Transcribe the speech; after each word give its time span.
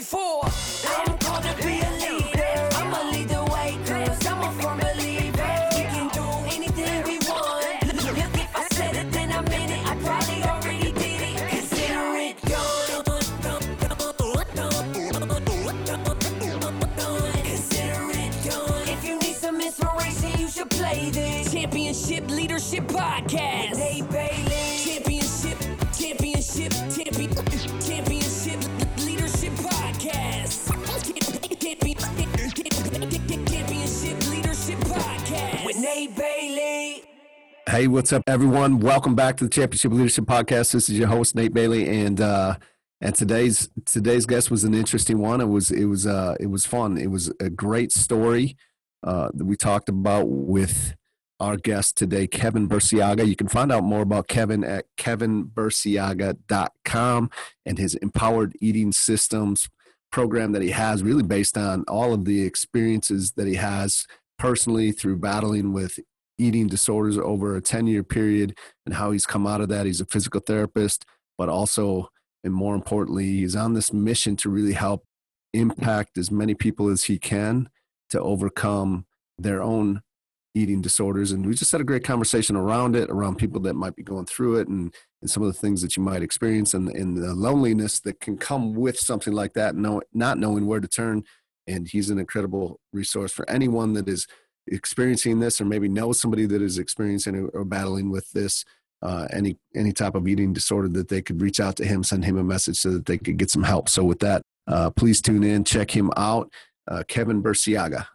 for. 0.00 0.44
I'm 0.44 1.18
called 1.18 1.44
to 1.44 1.54
be 1.62 1.80
a 1.80 1.90
leader. 1.98 2.68
I'ma 2.76 3.10
lead 3.10 3.12
the 3.12 3.17
Hey, 37.78 37.86
what's 37.86 38.12
up, 38.12 38.24
everyone? 38.26 38.80
Welcome 38.80 39.14
back 39.14 39.36
to 39.36 39.44
the 39.44 39.50
Championship 39.50 39.92
Leadership 39.92 40.24
Podcast. 40.24 40.72
This 40.72 40.88
is 40.88 40.98
your 40.98 41.06
host 41.06 41.36
Nate 41.36 41.54
Bailey, 41.54 41.88
and 41.88 42.20
uh, 42.20 42.56
and 43.00 43.14
today's 43.14 43.70
today's 43.86 44.26
guest 44.26 44.50
was 44.50 44.64
an 44.64 44.74
interesting 44.74 45.20
one. 45.20 45.40
It 45.40 45.48
was 45.48 45.70
it 45.70 45.84
was 45.84 46.04
uh, 46.04 46.34
it 46.40 46.48
was 46.48 46.66
fun. 46.66 46.98
It 46.98 47.12
was 47.12 47.32
a 47.38 47.48
great 47.48 47.92
story 47.92 48.56
uh, 49.04 49.28
that 49.32 49.44
we 49.44 49.54
talked 49.54 49.88
about 49.88 50.28
with 50.28 50.96
our 51.38 51.56
guest 51.56 51.96
today, 51.96 52.26
Kevin 52.26 52.68
Burciaga. 52.68 53.24
You 53.24 53.36
can 53.36 53.46
find 53.46 53.70
out 53.70 53.84
more 53.84 54.02
about 54.02 54.26
Kevin 54.26 54.64
at 54.64 54.86
kevinburciaga.com 54.96 57.30
and 57.64 57.78
his 57.78 57.94
empowered 57.94 58.56
eating 58.60 58.90
systems 58.90 59.68
program 60.10 60.50
that 60.50 60.62
he 60.62 60.70
has, 60.70 61.04
really 61.04 61.22
based 61.22 61.56
on 61.56 61.84
all 61.86 62.12
of 62.12 62.24
the 62.24 62.42
experiences 62.42 63.34
that 63.36 63.46
he 63.46 63.54
has 63.54 64.04
personally 64.36 64.90
through 64.90 65.18
battling 65.18 65.72
with 65.72 66.00
eating 66.38 66.68
disorders 66.68 67.18
over 67.18 67.56
a 67.56 67.60
10 67.60 67.86
year 67.86 68.02
period 68.02 68.56
and 68.86 68.94
how 68.94 69.10
he's 69.10 69.26
come 69.26 69.46
out 69.46 69.60
of 69.60 69.68
that. 69.68 69.86
He's 69.86 70.00
a 70.00 70.06
physical 70.06 70.40
therapist, 70.40 71.04
but 71.36 71.48
also, 71.48 72.08
and 72.44 72.54
more 72.54 72.74
importantly, 72.74 73.24
he's 73.24 73.56
on 73.56 73.74
this 73.74 73.92
mission 73.92 74.36
to 74.36 74.48
really 74.48 74.74
help 74.74 75.04
impact 75.52 76.18
as 76.18 76.30
many 76.30 76.54
people 76.54 76.88
as 76.88 77.04
he 77.04 77.18
can 77.18 77.68
to 78.10 78.20
overcome 78.20 79.06
their 79.38 79.62
own 79.62 80.02
eating 80.54 80.80
disorders. 80.80 81.30
And 81.32 81.46
we 81.46 81.54
just 81.54 81.72
had 81.72 81.80
a 81.80 81.84
great 81.84 82.04
conversation 82.04 82.56
around 82.56 82.96
it, 82.96 83.10
around 83.10 83.36
people 83.36 83.60
that 83.62 83.74
might 83.74 83.96
be 83.96 84.02
going 84.02 84.26
through 84.26 84.56
it 84.56 84.68
and, 84.68 84.94
and 85.20 85.30
some 85.30 85.42
of 85.42 85.52
the 85.52 85.58
things 85.58 85.82
that 85.82 85.96
you 85.96 86.02
might 86.02 86.22
experience 86.22 86.74
and, 86.74 86.88
and 86.88 87.16
the 87.16 87.34
loneliness 87.34 88.00
that 88.00 88.20
can 88.20 88.38
come 88.38 88.74
with 88.74 88.98
something 88.98 89.32
like 89.32 89.52
that, 89.54 89.76
know, 89.76 90.02
not 90.12 90.38
knowing 90.38 90.66
where 90.66 90.80
to 90.80 90.88
turn. 90.88 91.24
And 91.66 91.86
he's 91.86 92.10
an 92.10 92.18
incredible 92.18 92.80
resource 92.92 93.32
for 93.32 93.48
anyone 93.48 93.92
that 93.92 94.08
is 94.08 94.26
experiencing 94.72 95.40
this 95.40 95.60
or 95.60 95.64
maybe 95.64 95.88
knows 95.88 96.20
somebody 96.20 96.46
that 96.46 96.62
is 96.62 96.78
experiencing 96.78 97.48
or 97.52 97.64
battling 97.64 98.10
with 98.10 98.30
this 98.32 98.64
uh, 99.02 99.28
any 99.32 99.56
any 99.74 99.92
type 99.92 100.14
of 100.14 100.26
eating 100.26 100.52
disorder 100.52 100.88
that 100.88 101.08
they 101.08 101.22
could 101.22 101.40
reach 101.40 101.60
out 101.60 101.76
to 101.76 101.84
him 101.84 102.02
send 102.02 102.24
him 102.24 102.36
a 102.36 102.44
message 102.44 102.76
so 102.76 102.90
that 102.90 103.06
they 103.06 103.18
could 103.18 103.36
get 103.36 103.50
some 103.50 103.62
help 103.62 103.88
so 103.88 104.04
with 104.04 104.18
that 104.18 104.42
uh, 104.66 104.90
please 104.90 105.20
tune 105.22 105.44
in 105.44 105.64
check 105.64 105.94
him 105.94 106.10
out 106.16 106.50
uh, 106.88 107.02
kevin 107.08 107.42
burciaga 107.42 108.06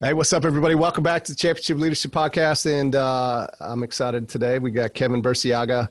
Hey, 0.00 0.12
what's 0.12 0.30
up, 0.34 0.44
everybody? 0.44 0.74
Welcome 0.74 1.02
back 1.02 1.24
to 1.24 1.32
the 1.32 1.36
Championship 1.36 1.78
Leadership 1.78 2.10
Podcast. 2.10 2.70
And 2.70 2.94
uh, 2.94 3.46
I'm 3.60 3.82
excited 3.82 4.28
today. 4.28 4.58
We 4.58 4.70
got 4.70 4.92
Kevin 4.92 5.22
Burciaga 5.22 5.88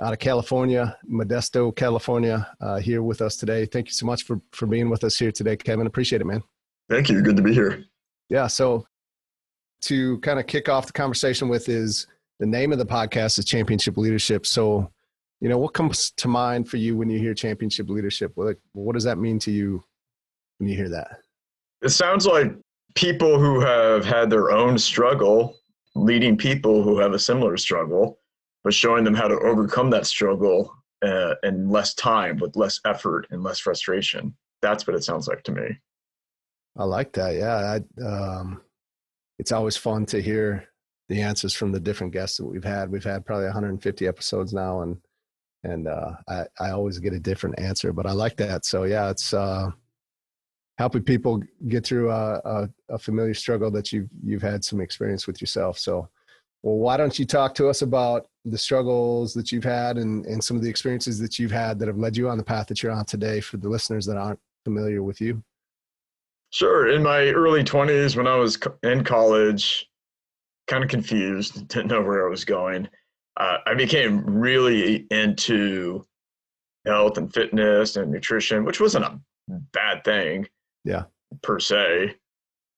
out 0.00 0.12
of 0.12 0.20
California, 0.20 0.96
Modesto, 1.10 1.74
California, 1.74 2.48
uh, 2.60 2.78
here 2.78 3.02
with 3.02 3.20
us 3.20 3.36
today. 3.36 3.66
Thank 3.66 3.88
you 3.88 3.94
so 3.94 4.06
much 4.06 4.22
for, 4.22 4.40
for 4.52 4.66
being 4.66 4.88
with 4.88 5.02
us 5.02 5.18
here 5.18 5.32
today, 5.32 5.56
Kevin. 5.56 5.88
Appreciate 5.88 6.20
it, 6.20 6.24
man. 6.24 6.44
Thank 6.88 7.08
you. 7.08 7.20
Good 7.20 7.36
to 7.36 7.42
be 7.42 7.52
here. 7.52 7.84
Yeah. 8.32 8.46
So, 8.46 8.86
to 9.82 10.18
kind 10.20 10.40
of 10.40 10.46
kick 10.46 10.70
off 10.70 10.86
the 10.86 10.92
conversation 10.92 11.48
with 11.48 11.68
is 11.68 12.06
the 12.40 12.46
name 12.46 12.72
of 12.72 12.78
the 12.78 12.86
podcast 12.86 13.38
is 13.38 13.44
Championship 13.44 13.98
Leadership. 13.98 14.46
So, 14.46 14.90
you 15.40 15.50
know, 15.50 15.58
what 15.58 15.74
comes 15.74 16.12
to 16.12 16.28
mind 16.28 16.66
for 16.66 16.78
you 16.78 16.96
when 16.96 17.10
you 17.10 17.18
hear 17.18 17.34
Championship 17.34 17.90
Leadership? 17.90 18.32
What, 18.36 18.56
what 18.72 18.94
does 18.94 19.04
that 19.04 19.18
mean 19.18 19.38
to 19.40 19.50
you 19.50 19.84
when 20.58 20.70
you 20.70 20.76
hear 20.76 20.88
that? 20.88 21.18
It 21.82 21.90
sounds 21.90 22.26
like 22.26 22.54
people 22.94 23.38
who 23.38 23.60
have 23.60 24.06
had 24.06 24.30
their 24.30 24.50
own 24.50 24.78
struggle 24.78 25.58
leading 25.94 26.38
people 26.38 26.82
who 26.82 26.98
have 26.98 27.12
a 27.12 27.18
similar 27.18 27.58
struggle, 27.58 28.18
but 28.64 28.72
showing 28.72 29.04
them 29.04 29.14
how 29.14 29.28
to 29.28 29.38
overcome 29.40 29.90
that 29.90 30.06
struggle 30.06 30.74
uh, 31.02 31.34
in 31.42 31.68
less 31.68 31.92
time 31.94 32.38
with 32.38 32.56
less 32.56 32.80
effort 32.86 33.26
and 33.30 33.42
less 33.42 33.58
frustration. 33.58 34.34
That's 34.62 34.86
what 34.86 34.96
it 34.96 35.04
sounds 35.04 35.28
like 35.28 35.42
to 35.42 35.52
me. 35.52 35.78
I 36.76 36.84
like 36.84 37.12
that. 37.14 37.34
Yeah. 37.34 37.78
I, 37.78 38.02
um, 38.02 38.60
it's 39.38 39.52
always 39.52 39.76
fun 39.76 40.06
to 40.06 40.22
hear 40.22 40.68
the 41.08 41.20
answers 41.20 41.54
from 41.54 41.72
the 41.72 41.80
different 41.80 42.12
guests 42.12 42.38
that 42.38 42.46
we've 42.46 42.64
had. 42.64 42.90
We've 42.90 43.04
had 43.04 43.26
probably 43.26 43.46
150 43.46 44.06
episodes 44.06 44.52
now 44.52 44.82
and, 44.82 44.98
and, 45.64 45.86
uh, 45.86 46.12
I, 46.28 46.44
I 46.58 46.70
always 46.70 46.98
get 46.98 47.12
a 47.12 47.20
different 47.20 47.58
answer, 47.58 47.92
but 47.92 48.06
I 48.06 48.12
like 48.12 48.36
that. 48.38 48.64
So 48.64 48.84
yeah, 48.84 49.10
it's, 49.10 49.32
uh, 49.32 49.70
helping 50.78 51.02
people 51.02 51.42
get 51.68 51.84
through 51.86 52.10
a, 52.10 52.40
a, 52.44 52.68
a, 52.90 52.98
familiar 52.98 53.34
struggle 53.34 53.70
that 53.70 53.92
you've 53.92 54.08
you've 54.24 54.42
had 54.42 54.64
some 54.64 54.80
experience 54.80 55.26
with 55.26 55.40
yourself. 55.40 55.78
So, 55.78 56.08
well, 56.62 56.76
why 56.76 56.96
don't 56.96 57.18
you 57.18 57.24
talk 57.24 57.54
to 57.56 57.68
us 57.68 57.82
about 57.82 58.26
the 58.44 58.58
struggles 58.58 59.34
that 59.34 59.52
you've 59.52 59.64
had 59.64 59.98
and, 59.98 60.24
and 60.26 60.42
some 60.42 60.56
of 60.56 60.62
the 60.62 60.70
experiences 60.70 61.18
that 61.20 61.38
you've 61.38 61.52
had 61.52 61.78
that 61.78 61.88
have 61.88 61.98
led 61.98 62.16
you 62.16 62.28
on 62.28 62.38
the 62.38 62.44
path 62.44 62.66
that 62.68 62.82
you're 62.82 62.92
on 62.92 63.04
today 63.04 63.40
for 63.40 63.58
the 63.58 63.68
listeners 63.68 64.06
that 64.06 64.16
aren't 64.16 64.40
familiar 64.64 65.02
with 65.02 65.20
you? 65.20 65.42
Sure. 66.52 66.88
In 66.88 67.02
my 67.02 67.28
early 67.28 67.64
20s, 67.64 68.16
when 68.16 68.26
I 68.26 68.36
was 68.36 68.58
in 68.82 69.04
college, 69.04 69.88
kind 70.68 70.84
of 70.84 70.90
confused, 70.90 71.66
didn't 71.68 71.88
know 71.88 72.02
where 72.02 72.26
I 72.26 72.30
was 72.30 72.44
going, 72.44 72.88
uh, 73.38 73.58
I 73.66 73.74
became 73.74 74.24
really 74.24 75.06
into 75.10 76.06
health 76.86 77.18
and 77.18 77.32
fitness 77.32 77.96
and 77.96 78.10
nutrition, 78.10 78.64
which 78.64 78.80
wasn't 78.80 79.04
a 79.04 79.20
bad 79.48 80.04
thing 80.04 80.46
yeah 80.84 81.04
per 81.42 81.58
se 81.58 82.14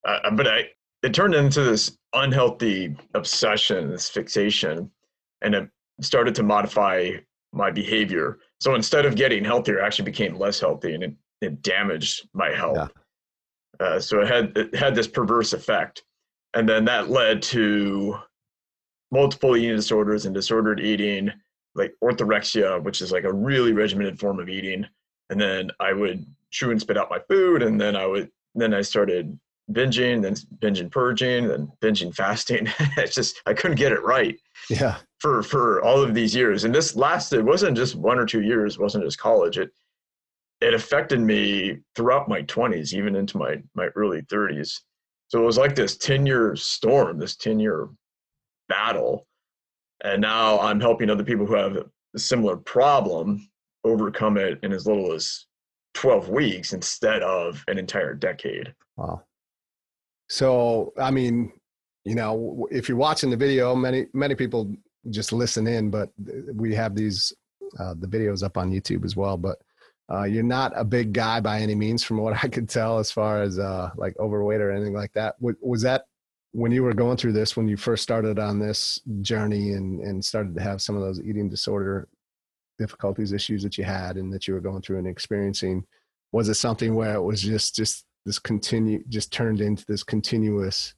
uh, 0.07 0.31
but 0.33 0.47
i 0.47 0.65
it 1.03 1.13
turned 1.13 1.34
into 1.34 1.63
this 1.63 1.99
unhealthy 2.15 2.97
obsession 3.15 3.91
this 3.91 4.09
fixation 4.09 4.91
and 5.43 5.54
it 5.54 5.69
started 6.01 6.34
to 6.34 6.43
modify 6.43 7.10
my 7.53 7.71
behavior 7.71 8.39
so 8.60 8.75
instead 8.75 9.07
of 9.07 9.16
getting 9.16 9.45
healthier 9.45 9.83
i 9.83 9.87
actually 9.87 10.04
became 10.04 10.39
less 10.39 10.59
healthy 10.59 10.95
and 10.95 11.03
it, 11.03 11.15
it 11.41 11.63
damaged 11.63 12.28
my 12.33 12.51
health 12.51 12.77
yeah. 12.77 12.89
Uh, 13.80 14.00
so 14.00 14.21
it 14.21 14.28
had 14.28 14.56
it 14.56 14.74
had 14.74 14.94
this 14.94 15.09
perverse 15.09 15.53
effect. 15.53 16.04
And 16.54 16.68
then 16.68 16.84
that 16.84 17.10
led 17.10 17.42
to 17.42 18.16
multiple 19.10 19.56
eating 19.56 19.76
disorders 19.76 20.26
and 20.26 20.34
disordered 20.34 20.80
eating 20.80 21.30
like 21.76 21.92
orthorexia 22.03 22.82
which 22.82 23.03
is 23.03 23.10
like 23.10 23.24
a 23.24 23.32
really 23.32 23.72
regimented 23.72 24.18
form 24.18 24.38
of 24.38 24.48
eating. 24.48 24.86
And 25.30 25.41
then 25.41 25.71
i 25.80 25.92
would 25.92 26.24
chew 26.50 26.71
and 26.71 26.80
spit 26.80 26.98
out 26.98 27.10
my 27.10 27.18
food 27.28 27.62
and 27.62 27.80
then 27.80 27.97
i 27.97 28.06
would 28.06 28.30
then 28.54 28.74
i 28.74 28.80
started 28.80 29.38
binging 29.72 30.22
then 30.22 30.34
binging 30.59 30.91
purging 30.91 31.48
then 31.48 31.71
binging 31.80 32.15
fasting. 32.15 32.68
It's 32.97 33.15
just 33.15 33.41
i 33.47 33.54
couldn't 33.54 33.78
get 33.78 33.92
it 33.92 34.03
right 34.03 34.36
yeah. 34.68 34.97
for 35.18 35.42
for 35.42 35.82
all 35.82 36.03
of 36.03 36.15
these 36.15 36.34
years. 36.34 36.65
And 36.65 36.74
this 36.74 36.97
lasted 36.97 37.44
wasn't 37.44 37.76
just 37.76 37.94
one 37.94 38.18
or 38.18 38.26
two 38.26 38.42
years 38.42 38.78
wasn't 38.78 39.04
just 39.04 39.18
college. 39.18 39.59
It 39.59 39.71
it 40.60 40.74
affected 40.74 41.21
me 41.21 41.78
throughout 41.95 42.28
my 42.28 42.42
20s 42.42 42.95
even 42.95 43.16
into 43.16 43.39
my 43.39 43.56
my 43.74 43.86
early 43.97 44.22
30s 44.22 44.80
so 45.28 45.41
it 45.42 45.45
was 45.45 45.59
like 45.59 45.74
this 45.74 45.97
10 45.97 46.27
year 46.27 46.54
storm 46.56 47.18
this 47.18 47.36
10 47.36 47.59
year 47.59 47.89
battle. 48.68 49.27
And 50.03 50.21
now 50.21 50.59
I'm 50.60 50.80
helping 50.80 51.10
other 51.10 51.24
people 51.24 51.47
who 51.47 51.54
have 51.54 51.77
a 51.77 52.18
similar 52.18 52.56
problem 52.56 53.48
overcome 53.84 54.36
it 54.36 54.59
in 54.62 54.72
as 54.72 54.86
little 54.86 55.12
as 55.12 55.47
12 55.95 56.28
weeks 56.28 56.72
instead 56.72 57.22
of 57.22 57.62
an 57.68 57.78
entire 57.78 58.15
decade. 58.15 58.74
Wow. 58.97 59.22
So, 60.28 60.92
I 60.98 61.10
mean, 61.10 61.53
you 62.04 62.15
know, 62.15 62.66
if 62.71 62.89
you're 62.89 62.98
watching 62.98 63.30
the 63.30 63.36
video, 63.36 63.74
many 63.74 64.07
many 64.12 64.34
people 64.34 64.74
just 65.10 65.33
listen 65.33 65.66
in, 65.66 65.91
but 65.91 66.10
we 66.54 66.74
have 66.74 66.95
these 66.95 67.33
uh, 67.78 67.95
the 67.98 68.07
videos 68.07 68.42
up 68.42 68.57
on 68.57 68.71
YouTube 68.71 69.04
as 69.04 69.16
well. 69.16 69.36
But 69.36 69.59
uh, 70.12 70.24
you're 70.24 70.42
not 70.42 70.72
a 70.77 70.84
big 70.84 71.12
guy 71.12 71.41
by 71.41 71.60
any 71.60 71.74
means, 71.74 72.03
from 72.03 72.18
what 72.18 72.34
I 72.45 72.48
could 72.48 72.68
tell, 72.68 72.98
as 72.98 73.10
far 73.10 73.42
as 73.42 73.59
uh, 73.59 73.91
like 73.97 74.18
overweight 74.18 74.60
or 74.60 74.71
anything 74.71 74.95
like 74.95 75.12
that. 75.15 75.36
Was, 75.41 75.56
was 75.60 75.83
that 75.83 76.04
when 76.53 76.71
you 76.71 76.83
were 76.83 76.95
going 76.95 77.16
through 77.16 77.33
this, 77.33 77.56
when 77.56 77.66
you 77.66 77.77
first 77.77 78.03
started 78.03 78.39
on 78.39 78.59
this 78.59 79.01
journey 79.22 79.72
and 79.72 80.01
and 80.01 80.24
started 80.24 80.54
to 80.54 80.62
have 80.62 80.83
some 80.83 80.97
of 80.97 81.03
those 81.03 81.21
eating 81.21 81.48
disorder 81.48 82.09
difficulties, 82.78 83.33
issues 83.33 83.62
that 83.62 83.78
you 83.78 83.84
had, 83.84 84.16
and 84.16 84.33
that 84.33 84.47
you 84.47 84.54
were 84.54 84.60
going 84.60 84.83
through 84.83 84.98
and 84.98 85.09
experiencing? 85.09 85.84
Was 86.33 86.48
it 86.48 86.54
something 86.54 86.95
where 86.95 87.15
it 87.15 87.22
was 87.22 87.41
just 87.41 87.74
just 87.74 88.04
this 88.27 88.39
continue 88.39 89.03
just 89.09 89.33
turned 89.33 89.60
into 89.60 89.84
this 89.86 90.03
continuous 90.03 90.95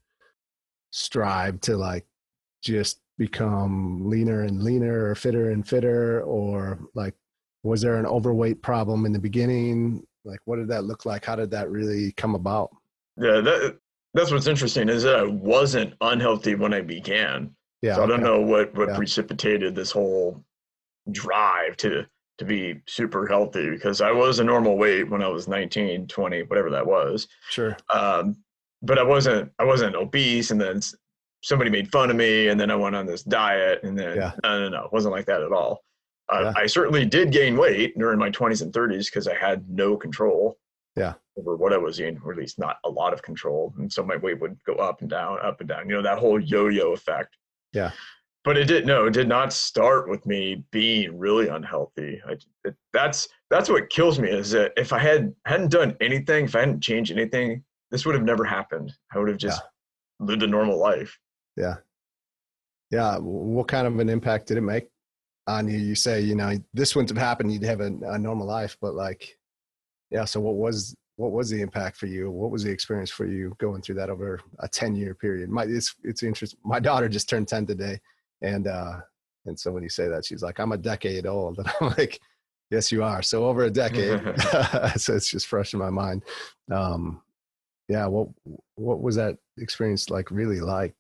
strive 0.90 1.60
to 1.60 1.76
like 1.76 2.06
just 2.62 3.00
become 3.18 4.08
leaner 4.08 4.42
and 4.42 4.62
leaner 4.62 5.06
or 5.06 5.14
fitter 5.14 5.50
and 5.50 5.66
fitter 5.66 6.22
or 6.22 6.78
like 6.94 7.14
was 7.66 7.80
there 7.80 7.96
an 7.96 8.06
overweight 8.06 8.62
problem 8.62 9.06
in 9.06 9.12
the 9.12 9.18
beginning? 9.18 10.06
Like 10.24 10.40
what 10.44 10.56
did 10.56 10.68
that 10.68 10.84
look 10.84 11.06
like? 11.06 11.24
How 11.24 11.36
did 11.36 11.50
that 11.50 11.70
really 11.70 12.12
come 12.12 12.34
about? 12.34 12.70
Yeah 13.20 13.40
that, 13.40 13.78
that's 14.14 14.30
what's 14.30 14.46
interesting 14.46 14.88
is 14.88 15.02
that 15.02 15.16
i 15.16 15.24
wasn't 15.24 15.94
unhealthy 16.00 16.54
when 16.54 16.74
i 16.74 16.80
began. 16.80 17.50
Yeah 17.82 17.96
so 17.96 18.04
i 18.04 18.06
don't 18.06 18.22
know 18.22 18.40
what 18.40 18.74
what 18.74 18.88
yeah. 18.88 18.96
precipitated 18.96 19.74
this 19.74 19.90
whole 19.90 20.44
drive 21.12 21.76
to 21.78 22.06
to 22.38 22.44
be 22.44 22.82
super 22.86 23.26
healthy 23.26 23.70
because 23.70 24.00
i 24.00 24.10
was 24.10 24.38
a 24.38 24.44
normal 24.44 24.76
weight 24.76 25.08
when 25.08 25.22
i 25.22 25.28
was 25.28 25.48
19 25.48 26.06
20 26.06 26.42
whatever 26.44 26.70
that 26.70 26.86
was. 26.86 27.28
Sure. 27.50 27.76
Um, 27.90 28.36
but 28.82 28.98
i 28.98 29.02
wasn't 29.02 29.50
i 29.58 29.64
wasn't 29.64 29.96
obese 29.96 30.50
and 30.50 30.60
then 30.60 30.80
somebody 31.46 31.70
made 31.70 31.90
fun 31.92 32.10
of 32.10 32.16
me 32.16 32.48
and 32.48 32.58
then 32.60 32.70
I 32.70 32.74
went 32.74 32.96
on 32.96 33.06
this 33.06 33.22
diet 33.22 33.80
and 33.84 33.96
then 33.96 34.16
yeah. 34.16 34.32
no, 34.42 34.58
no, 34.58 34.68
no, 34.68 34.84
it 34.84 34.92
wasn't 34.92 35.14
like 35.14 35.26
that 35.26 35.42
at 35.42 35.52
all. 35.52 35.84
Yeah. 36.32 36.52
I 36.56 36.66
certainly 36.66 37.04
did 37.04 37.30
gain 37.30 37.56
weight 37.56 37.96
during 37.98 38.18
my 38.18 38.30
20s 38.30 38.62
and 38.62 38.72
30s 38.72 39.06
because 39.06 39.28
I 39.28 39.34
had 39.34 39.68
no 39.68 39.96
control 39.96 40.58
yeah. 40.96 41.14
over 41.38 41.56
what 41.56 41.72
I 41.72 41.76
was 41.76 42.00
eating, 42.00 42.20
or 42.24 42.32
at 42.32 42.38
least 42.38 42.58
not 42.58 42.78
a 42.84 42.90
lot 42.90 43.12
of 43.12 43.22
control. 43.22 43.72
And 43.78 43.92
so 43.92 44.02
my 44.02 44.16
weight 44.16 44.40
would 44.40 44.58
go 44.64 44.74
up 44.74 45.02
and 45.02 45.10
down, 45.10 45.38
up 45.42 45.60
and 45.60 45.68
down, 45.68 45.88
you 45.88 45.94
know, 45.94 46.02
that 46.02 46.18
whole 46.18 46.40
yo-yo 46.40 46.92
effect. 46.92 47.36
Yeah. 47.72 47.92
But 48.44 48.56
it 48.56 48.66
did 48.66 48.86
no, 48.86 49.06
it 49.06 49.12
did 49.12 49.28
not 49.28 49.52
start 49.52 50.08
with 50.08 50.24
me 50.24 50.64
being 50.70 51.18
really 51.18 51.48
unhealthy. 51.48 52.22
I, 52.28 52.36
it, 52.64 52.76
that's 52.92 53.28
that's 53.50 53.68
what 53.68 53.90
kills 53.90 54.20
me 54.20 54.30
is 54.30 54.52
that 54.52 54.72
if 54.76 54.92
I 54.92 55.00
had 55.00 55.34
hadn't 55.46 55.72
done 55.72 55.96
anything, 56.00 56.44
if 56.44 56.54
I 56.54 56.60
hadn't 56.60 56.80
changed 56.80 57.10
anything, 57.10 57.64
this 57.90 58.06
would 58.06 58.14
have 58.14 58.24
never 58.24 58.44
happened. 58.44 58.92
I 59.12 59.18
would 59.18 59.28
have 59.28 59.38
just 59.38 59.60
yeah. 60.20 60.26
lived 60.26 60.44
a 60.44 60.46
normal 60.46 60.78
life. 60.78 61.18
Yeah. 61.56 61.74
Yeah. 62.92 63.18
What 63.18 63.66
kind 63.66 63.88
of 63.88 63.98
an 63.98 64.08
impact 64.08 64.46
did 64.46 64.58
it 64.58 64.62
make 64.62 64.90
on 65.46 65.68
you? 65.68 65.78
You 65.78 65.94
say, 65.94 66.20
you 66.20 66.34
know, 66.34 66.58
this 66.74 66.94
wouldn't 66.94 67.10
have 67.10 67.18
happened. 67.18 67.52
You'd 67.52 67.62
have 67.64 67.80
a, 67.80 67.92
a 68.06 68.18
normal 68.18 68.46
life, 68.46 68.76
but 68.80 68.94
like, 68.94 69.36
yeah. 70.10 70.24
So 70.24 70.40
what 70.40 70.56
was, 70.56 70.94
what 71.16 71.32
was 71.32 71.50
the 71.50 71.60
impact 71.60 71.96
for 71.96 72.06
you? 72.06 72.30
What 72.30 72.50
was 72.50 72.64
the 72.64 72.70
experience 72.70 73.10
for 73.10 73.26
you 73.26 73.54
going 73.58 73.82
through 73.82 73.96
that 73.96 74.10
over 74.10 74.40
a 74.60 74.68
10 74.68 74.96
year 74.96 75.14
period? 75.14 75.48
My, 75.48 75.64
it's, 75.64 75.94
it's 76.04 76.22
interesting. 76.22 76.58
My 76.64 76.80
daughter 76.88 77.08
just 77.08 77.28
turned 77.28 77.48
10 77.48 77.66
today. 77.66 77.98
And, 78.42 78.66
uh, 78.66 78.98
and 79.46 79.58
so 79.58 79.72
when 79.72 79.82
you 79.82 79.88
say 79.88 80.08
that, 80.08 80.24
she's 80.24 80.42
like, 80.42 80.58
I'm 80.58 80.72
a 80.72 80.78
decade 80.78 81.26
old. 81.26 81.58
And 81.58 81.68
I'm 81.80 81.88
like, 81.96 82.20
yes, 82.70 82.90
you 82.90 83.02
are. 83.02 83.22
So 83.22 83.46
over 83.46 83.64
a 83.64 83.70
decade. 83.70 84.20
so 84.96 85.14
it's 85.14 85.30
just 85.30 85.46
fresh 85.46 85.72
in 85.72 85.78
my 85.78 85.90
mind. 85.90 86.22
Um, 86.70 87.22
yeah. 87.88 88.06
What, 88.06 88.28
what 88.74 89.00
was 89.00 89.16
that 89.16 89.38
experience 89.58 90.10
like 90.10 90.30
really 90.30 90.60
like 90.60 90.94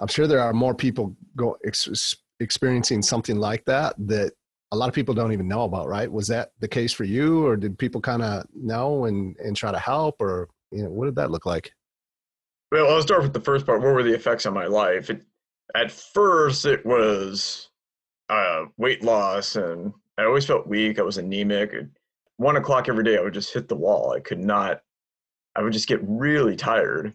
I'm 0.00 0.08
sure 0.08 0.26
there 0.26 0.40
are 0.40 0.52
more 0.52 0.74
people 0.74 1.14
go 1.36 1.56
ex- 1.64 2.16
experiencing 2.40 3.02
something 3.02 3.36
like 3.36 3.64
that 3.66 3.94
that 3.98 4.32
a 4.72 4.76
lot 4.76 4.88
of 4.88 4.94
people 4.94 5.14
don't 5.14 5.32
even 5.32 5.48
know 5.48 5.62
about, 5.62 5.88
right? 5.88 6.10
Was 6.10 6.28
that 6.28 6.52
the 6.60 6.68
case 6.68 6.92
for 6.92 7.04
you, 7.04 7.46
or 7.46 7.56
did 7.56 7.78
people 7.78 8.00
kind 8.00 8.22
of 8.22 8.46
know 8.54 9.04
and 9.06 9.36
and 9.38 9.56
try 9.56 9.72
to 9.72 9.78
help, 9.78 10.20
or 10.20 10.48
you 10.70 10.82
know, 10.82 10.90
what 10.90 11.06
did 11.06 11.16
that 11.16 11.30
look 11.30 11.46
like? 11.46 11.72
Well, 12.72 12.88
I'll 12.88 13.02
start 13.02 13.22
with 13.22 13.32
the 13.32 13.40
first 13.40 13.66
part. 13.66 13.80
What 13.80 13.92
were 13.92 14.02
the 14.02 14.14
effects 14.14 14.46
on 14.46 14.54
my 14.54 14.66
life? 14.66 15.10
It, 15.10 15.24
at 15.74 15.90
first, 15.90 16.66
it 16.66 16.84
was 16.86 17.68
uh, 18.28 18.66
weight 18.76 19.02
loss, 19.02 19.56
and 19.56 19.92
I 20.18 20.24
always 20.24 20.46
felt 20.46 20.66
weak. 20.66 20.98
I 20.98 21.02
was 21.02 21.18
anemic. 21.18 21.74
At 21.74 21.86
one 22.36 22.56
o'clock 22.56 22.88
every 22.88 23.04
day, 23.04 23.18
I 23.18 23.20
would 23.20 23.34
just 23.34 23.52
hit 23.52 23.68
the 23.68 23.76
wall. 23.76 24.12
I 24.12 24.20
could 24.20 24.40
not. 24.40 24.82
I 25.56 25.62
would 25.62 25.72
just 25.72 25.88
get 25.88 26.00
really 26.02 26.54
tired 26.54 27.12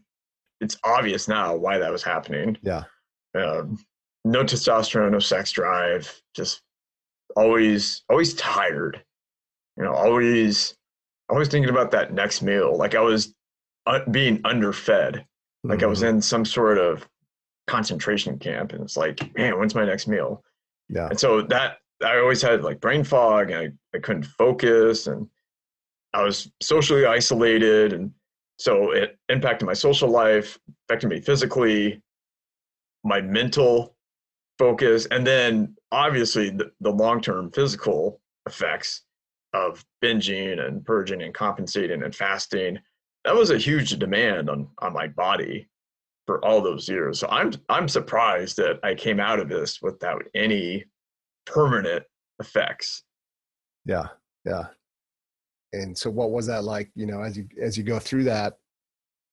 it's 0.61 0.77
obvious 0.83 1.27
now 1.27 1.55
why 1.55 1.77
that 1.77 1.91
was 1.91 2.03
happening. 2.03 2.57
Yeah. 2.61 2.83
Um, 3.37 3.77
no 4.25 4.43
testosterone, 4.43 5.11
no 5.11 5.19
sex 5.19 5.51
drive, 5.51 6.21
just 6.35 6.61
always, 7.35 8.03
always 8.09 8.33
tired. 8.33 9.01
You 9.77 9.83
know, 9.83 9.93
always, 9.93 10.75
always 11.29 11.47
thinking 11.47 11.69
about 11.69 11.91
that 11.91 12.11
next 12.11 12.41
meal. 12.41 12.75
Like 12.75 12.95
I 12.95 13.01
was 13.01 13.33
uh, 13.85 13.99
being 14.11 14.41
underfed. 14.43 15.23
Like 15.63 15.79
mm-hmm. 15.79 15.85
I 15.85 15.87
was 15.87 15.99
mm-hmm. 15.99 16.15
in 16.15 16.21
some 16.21 16.43
sort 16.43 16.79
of 16.79 17.07
concentration 17.67 18.39
camp, 18.39 18.73
and 18.73 18.81
it's 18.81 18.97
like, 18.97 19.35
man, 19.37 19.57
when's 19.59 19.75
my 19.75 19.85
next 19.85 20.07
meal? 20.07 20.43
Yeah. 20.89 21.07
And 21.07 21.19
so 21.19 21.41
that 21.43 21.77
I 22.03 22.17
always 22.17 22.41
had 22.41 22.63
like 22.63 22.81
brain 22.81 23.03
fog, 23.03 23.51
and 23.51 23.59
I, 23.59 23.97
I 23.97 23.99
couldn't 23.99 24.25
focus, 24.25 25.07
and 25.07 25.27
I 26.13 26.23
was 26.23 26.51
socially 26.61 27.05
isolated, 27.05 27.93
and 27.93 28.11
so 28.57 28.91
it 28.91 29.19
impacted 29.29 29.67
my 29.67 29.73
social 29.73 30.09
life, 30.09 30.57
affected 30.87 31.09
me 31.09 31.19
physically, 31.19 32.01
my 33.03 33.21
mental 33.21 33.94
focus, 34.57 35.05
and 35.07 35.25
then 35.25 35.75
obviously 35.91 36.49
the, 36.49 36.71
the 36.81 36.91
long 36.91 37.21
term 37.21 37.51
physical 37.51 38.21
effects 38.47 39.03
of 39.53 39.83
binging 40.03 40.65
and 40.65 40.85
purging 40.85 41.21
and 41.21 41.33
compensating 41.33 42.03
and 42.03 42.15
fasting. 42.15 42.79
That 43.23 43.35
was 43.35 43.49
a 43.49 43.57
huge 43.57 43.97
demand 43.97 44.49
on, 44.49 44.67
on 44.79 44.93
my 44.93 45.07
body 45.07 45.67
for 46.27 46.43
all 46.43 46.61
those 46.61 46.87
years. 46.87 47.19
So 47.19 47.27
I'm 47.29 47.53
I'm 47.69 47.87
surprised 47.87 48.57
that 48.57 48.79
I 48.83 48.95
came 48.95 49.19
out 49.19 49.39
of 49.39 49.49
this 49.49 49.81
without 49.81 50.23
any 50.35 50.85
permanent 51.45 52.03
effects. 52.39 53.03
Yeah, 53.85 54.07
yeah 54.45 54.65
and 55.75 55.97
so 55.97 56.09
what 56.09 56.31
was 56.31 56.47
that 56.47 56.63
like 56.63 56.89
you 56.95 57.05
know 57.05 57.21
as 57.21 57.37
you 57.37 57.47
as 57.61 57.77
you 57.77 57.83
go 57.83 57.99
through 57.99 58.23
that 58.23 58.57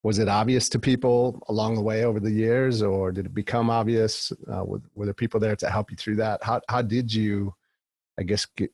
was 0.03 0.19
it 0.19 0.29
obvious 0.29 0.69
to 0.69 0.79
people 0.79 1.43
along 1.49 1.75
the 1.75 1.81
way 1.81 2.05
over 2.05 2.19
the 2.19 2.31
years 2.31 2.83
or 2.83 3.13
did 3.13 3.27
it 3.27 3.35
become 3.35 3.71
obvious 3.71 4.33
uh, 4.53 4.65
were, 4.65 4.81
were 4.95 5.05
there 5.05 5.15
people 5.15 5.39
there 5.39 5.57
to 5.57 5.71
help 5.71 5.91
you 5.91 5.97
through 5.97 6.17
that? 6.17 6.43
How, 6.43 6.61
how 6.69 6.83
did 6.83 7.13
you 7.13 7.55
i 8.19 8.23
guess 8.23 8.45
get 8.45 8.71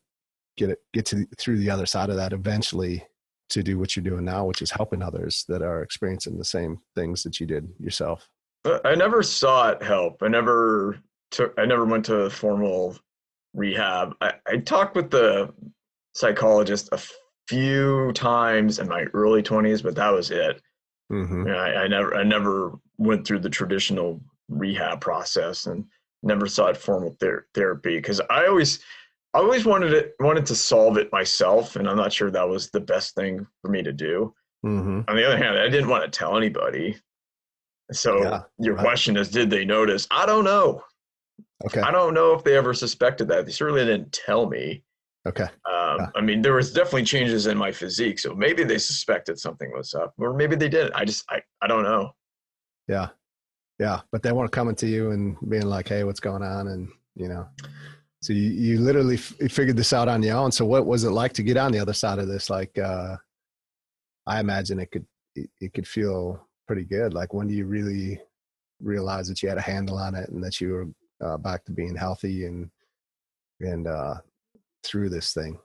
get 0.57 0.71
it 0.71 0.79
get 0.93 1.07
to 1.07 1.27
through 1.39 1.59
the 1.59 1.71
other 1.71 1.87
side 1.87 2.11
of 2.11 2.17
that 2.17 2.33
eventually 2.33 3.05
to 3.51 3.63
do 3.63 3.79
what 3.79 3.95
you're 3.95 4.03
doing 4.03 4.25
now 4.25 4.45
which 4.45 4.63
is 4.63 4.71
helping 4.71 5.03
others 5.03 5.45
that 5.49 5.63
are 5.63 5.83
experiencing 5.83 6.37
the 6.37 6.45
same 6.45 6.79
things 6.95 7.23
that 7.23 7.41
you 7.41 7.47
did 7.47 7.69
yourself? 7.79 8.29
I 8.85 8.95
never 8.95 9.23
sought 9.23 9.83
help. 9.83 10.23
I 10.23 10.29
never 10.29 10.99
took 11.31 11.55
i 11.59 11.65
never 11.65 11.85
went 11.85 12.05
to 12.07 12.29
formal 12.31 12.97
rehab. 13.55 14.15
I, 14.21 14.35
I 14.47 14.57
talked 14.59 14.97
with 14.97 15.11
the 15.11 15.53
psychologist 16.15 16.89
a 16.93 17.01
few 17.49 18.13
times 18.13 18.79
in 18.79 18.89
my 18.89 19.05
early 19.15 19.43
20s, 19.43 19.83
but 19.83 19.95
that 19.95 20.11
was 20.11 20.31
it. 20.31 20.61
Mm-hmm. 21.11 21.49
I, 21.49 21.85
I, 21.85 21.89
never 21.89 22.15
I 22.15 22.23
never 22.23 22.79
went 22.99 23.27
through 23.27 23.41
the 23.41 23.51
traditional 23.51 24.21
rehab 24.49 25.01
process 25.01 25.67
and 25.67 25.85
never 26.23 26.47
sought 26.47 26.77
formal 26.77 27.17
ther- 27.21 27.47
therapy 27.55 27.97
because 27.97 28.21
I 28.29 28.47
always 28.47 28.81
I 29.35 29.39
always 29.39 29.65
wanted 29.65 29.93
it 29.93 30.15
wanted 30.21 30.47
to 30.47 30.55
solve 30.55 30.97
it 30.97 31.13
myself, 31.13 31.77
and 31.77 31.89
I'm 31.89 31.97
not 31.97 32.13
sure 32.13 32.31
that 32.31 32.49
was 32.49 32.71
the 32.71 32.81
best 32.81 33.15
thing 33.15 33.47
for 33.63 33.71
me 33.71 33.83
to 33.83 33.93
do. 33.93 34.35
Mm-hmm. 34.65 35.03
On 35.09 35.17
the 35.17 35.27
other 35.27 35.39
hand, 35.39 35.59
I 35.59 35.69
didn't 35.69 35.89
want 35.89 36.05
to 36.05 36.19
tell 36.19 36.37
anybody. 36.37 36.97
So 37.93 38.23
yeah, 38.23 38.43
your 38.59 38.75
right. 38.75 38.85
question 38.85 39.17
is, 39.17 39.31
did 39.31 39.51
they 39.51 39.65
notice? 39.65 40.07
I 40.11 40.27
don't 40.27 40.45
know. 40.45 40.83
Okay. 41.65 41.81
I 41.81 41.91
don't 41.91 42.15
know 42.15 42.35
if 42.35 42.45
they 42.45 42.57
ever 42.57 42.75
suspected 42.75 43.29
that. 43.29 43.47
They 43.47 43.53
certainly 43.53 43.85
didn't 43.85 44.13
tell 44.13 44.49
me. 44.49 44.83
Okay. 45.27 45.45
Um, 45.45 45.97
yeah. 45.99 46.07
I 46.15 46.21
mean, 46.21 46.43
there 46.43 46.55
was 46.55 46.73
definitely 46.73 47.05
changes 47.05 47.47
in 47.47 47.59
my 47.59 47.73
physique, 47.73 48.19
so 48.19 48.35
maybe 48.35 48.65
they 48.65 48.79
suspected 48.79 49.39
something 49.39 49.71
was 49.73 49.95
up, 49.95 50.15
or 50.19 50.33
maybe 50.33 50.57
they 50.57 50.69
didn't. 50.69 50.95
I 50.95 51.05
just, 51.05 51.25
I, 51.29 51.41
I 51.61 51.67
don't 51.67 51.83
know. 51.83 52.13
Yeah, 52.87 53.09
yeah, 53.79 54.01
but 54.11 54.23
they 54.23 54.33
weren't 54.33 54.53
coming 54.53 54.77
to 54.77 54.87
you 54.87 55.11
and 55.11 55.37
being 55.49 55.67
like, 55.67 55.89
"Hey, 55.89 56.05
what's 56.05 56.21
going 56.21 56.43
on?" 56.43 56.69
And 56.69 56.89
you 57.15 57.29
know, 57.29 57.47
so 58.21 58.33
you, 58.33 58.51
you 58.51 58.81
literally 58.81 59.17
f- 59.17 59.35
figured 59.51 59.77
this 59.77 59.93
out 59.93 60.09
on 60.09 60.23
your 60.23 60.37
own. 60.37 60.51
So 60.51 60.65
what 60.65 60.87
was 60.87 61.05
it 61.05 61.11
like 61.11 61.33
to 61.35 61.43
get 61.43 61.57
on 61.57 61.73
the 61.73 61.79
other 61.79 61.93
side 61.93 62.19
of 62.19 62.29
this? 62.29 62.51
Like, 62.51 62.77
uh, 62.79 63.17
I 64.27 64.41
imagine 64.41 64.81
it 64.81 64.91
could, 64.91 65.07
it, 65.35 65.51
it 65.61 65.75
could 65.75 65.87
feel 65.87 66.47
pretty 66.67 66.85
good. 66.85 67.15
Like, 67.15 67.33
when 67.33 67.47
do 67.47 67.55
you 67.55 67.67
really 67.67 68.21
realize 68.81 69.29
that 69.29 69.43
you 69.43 69.49
had 69.49 69.59
a 69.59 69.63
handle 69.63 69.99
on 69.99 70.15
it 70.15 70.29
and 70.31 70.43
that 70.43 70.61
you 70.61 70.71
were 70.71 70.87
uh, 71.27 71.37
back 71.37 71.65
to 71.65 71.73
being 71.73 71.97
healthy 71.97 72.47
and 72.47 72.71
and 73.61 73.89
uh, 73.89 74.15
through 74.85 75.09
this 75.11 75.33
thing? 75.33 75.59